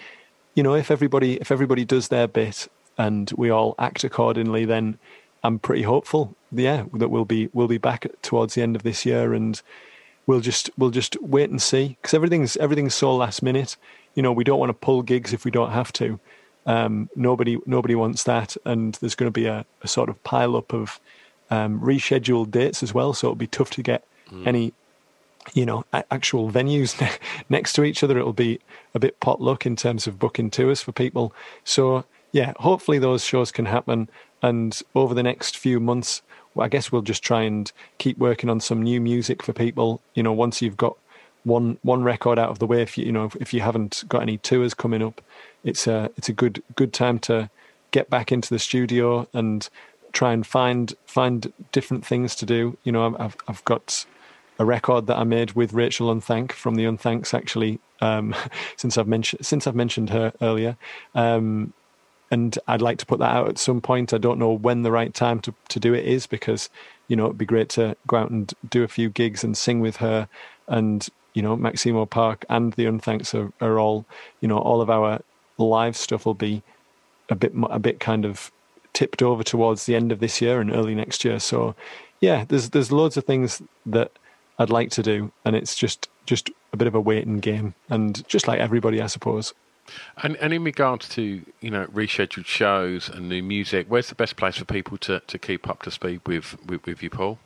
[0.57, 2.67] you know, if everybody, if everybody does their bit
[2.99, 4.99] and we all act accordingly, then
[5.45, 9.07] I'm pretty hopeful, yeah, that we'll be, we'll be back towards the end of this
[9.07, 9.63] year and,
[10.27, 13.77] we'll just we'll just wait and see because everything's everything's so last minute.
[14.15, 16.19] You know, we don't want to pull gigs if we don't have to.
[16.67, 20.57] Um, nobody nobody wants that, and there's going to be a, a sort of pile
[20.57, 21.01] up of
[21.51, 23.13] um, rescheduled dates as well.
[23.13, 24.47] So it'll be tough to get mm.
[24.47, 24.73] any
[25.55, 26.97] you know actual venues
[27.49, 28.19] next to each other.
[28.19, 28.61] It'll be
[28.95, 31.33] a bit potluck in terms of booking tours for people.
[31.65, 34.09] So yeah, hopefully those shows can happen,
[34.43, 36.23] and over the next few months
[36.61, 40.01] I guess we'll just try and keep working on some new music for people.
[40.15, 40.97] You know, once you've got
[41.45, 44.05] one one record out of the way, if you you know if, if you haven't
[44.09, 45.21] got any tours coming up,
[45.65, 47.51] it's a it's a good good time to
[47.91, 49.69] get back into the studio and
[50.13, 52.77] try and find find different things to do.
[52.85, 54.07] You know, I've I've got
[54.59, 57.81] a record that I made with Rachel Unthank from the Unthanks actually.
[58.01, 58.35] Um,
[58.77, 60.77] since I've mentioned since I've mentioned her earlier,
[61.15, 61.73] um,
[62.31, 64.13] and I'd like to put that out at some point.
[64.13, 66.69] I don't know when the right time to, to do it is because,
[67.09, 69.81] you know, it'd be great to go out and do a few gigs and sing
[69.81, 70.29] with her.
[70.67, 74.07] And, you know, Maximo Park and the Unthanks are, are all,
[74.41, 75.21] you know, all of our
[75.59, 76.63] live stuff will be
[77.29, 78.51] a bit, a bit kind of
[78.93, 81.39] tipped over towards the end of this year and early next year.
[81.39, 81.77] So,
[82.21, 84.11] yeah, there's, there's loads of things that
[84.59, 85.33] I'd like to do.
[85.45, 87.75] And it's just, just a bit of a waiting game.
[87.89, 89.55] And just like everybody, I suppose.
[90.23, 94.37] And, and in regards to you know rescheduled shows and new music, where's the best
[94.37, 97.39] place for people to, to keep up to speed with, with, with you, Paul?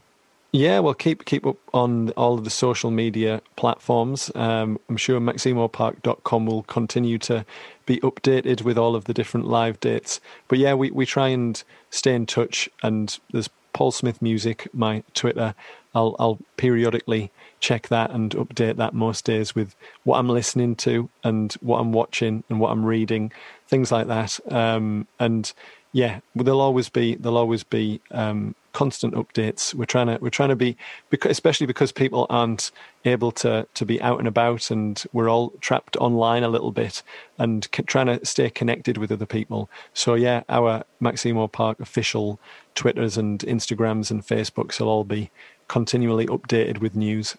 [0.53, 4.33] Yeah, well, keep keep up on all of the social media platforms.
[4.35, 7.45] Um, I'm sure MaximoPark.com will continue to
[7.87, 10.21] be updated with all of the different live dates.
[10.49, 12.69] But yeah, we, we try and stay in touch.
[12.83, 15.55] And there's Paul Smith Music, my Twitter.
[15.95, 21.09] I'll I'll periodically check that and update that most days with what I'm listening to
[21.25, 23.33] and what I'm watching and what I'm reading,
[23.67, 24.39] things like that.
[24.53, 25.53] Um, and
[25.93, 29.75] yeah, there'll always be there'll always be um, constant updates.
[29.75, 30.77] We're trying to we're trying to be,
[31.25, 32.71] especially because people aren't
[33.05, 37.03] able to to be out and about, and we're all trapped online a little bit,
[37.39, 39.69] and c- trying to stay connected with other people.
[39.93, 42.39] So yeah, our Maximo Park official
[42.75, 45.31] Twitters and Instagrams and Facebooks will all be
[45.67, 47.37] continually updated with news.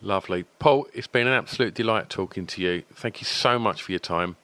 [0.00, 0.44] Lovely.
[0.58, 2.82] Paul, it's been an absolute delight talking to you.
[2.92, 4.36] Thank you so much for your time.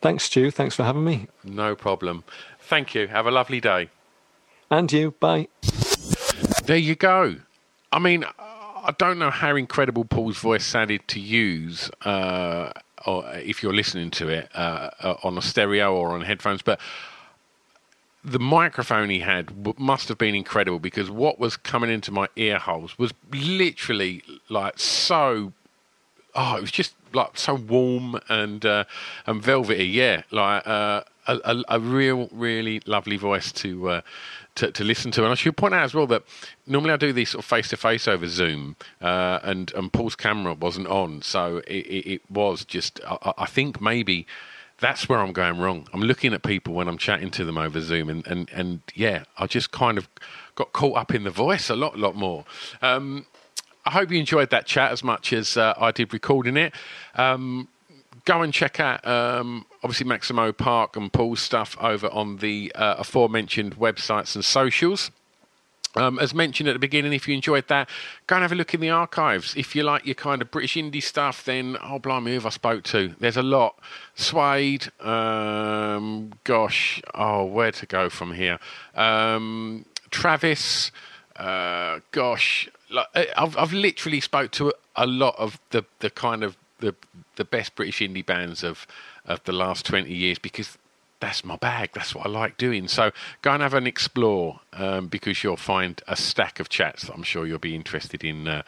[0.00, 0.50] Thanks, Stu.
[0.50, 1.28] Thanks for having me.
[1.44, 2.24] No problem.
[2.60, 3.08] Thank you.
[3.08, 3.90] Have a lovely day.
[4.70, 5.12] And you.
[5.12, 5.48] Bye.
[6.64, 7.36] There you go.
[7.92, 12.72] I mean, I don't know how incredible Paul's voice sounded to use, uh,
[13.06, 16.80] or if you're listening to it uh, uh, on a stereo or on headphones, but
[18.24, 22.58] the microphone he had must have been incredible because what was coming into my ear
[22.58, 25.52] holes was literally like so.
[26.34, 28.84] Oh, it was just like so warm and uh,
[29.26, 29.86] and velvety.
[29.86, 34.00] Yeah, like uh, a, a, a, real, really lovely voice to, uh,
[34.56, 35.22] to, to listen to.
[35.22, 36.22] And I should point out as well that
[36.66, 40.16] normally I do these sort of face to face over Zoom, uh, and and Paul's
[40.16, 43.00] camera wasn't on, so it, it, it was just.
[43.06, 44.26] I, I think maybe
[44.78, 45.88] that's where I'm going wrong.
[45.92, 49.24] I'm looking at people when I'm chatting to them over Zoom, and, and, and yeah,
[49.38, 50.08] I just kind of
[50.54, 52.44] got caught up in the voice a lot, lot more.
[52.82, 53.26] Um,
[53.86, 56.74] I hope you enjoyed that chat as much as uh, I did recording it.
[57.14, 57.68] Um,
[58.24, 62.96] go and check out um, obviously Maximo Park and Paul's stuff over on the uh,
[62.98, 65.12] aforementioned websites and socials.
[65.94, 67.88] Um, as mentioned at the beginning, if you enjoyed that,
[68.26, 69.54] go and have a look in the archives.
[69.56, 72.50] If you like your kind of British indie stuff, then oh blimey, who have I
[72.50, 73.14] spoke to?
[73.20, 73.78] There's a lot.
[74.14, 78.58] Suede, um, gosh, oh where to go from here?
[78.94, 80.90] Um, Travis,
[81.36, 83.06] uh, gosh, like,
[83.36, 86.94] I've I've literally spoke to a lot of the the kind of the
[87.36, 88.86] the best British indie bands of
[89.24, 90.78] of the last twenty years because
[91.20, 91.90] that's my bag.
[91.94, 92.88] That's what I like doing.
[92.88, 93.10] So
[93.42, 97.22] go and have an explore um, because you'll find a stack of chats that I'm
[97.22, 98.62] sure you'll be interested in uh,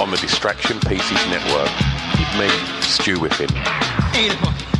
[0.00, 1.70] on the Distraction Pieces Network
[2.18, 4.73] You've with me, Stu Whiffen.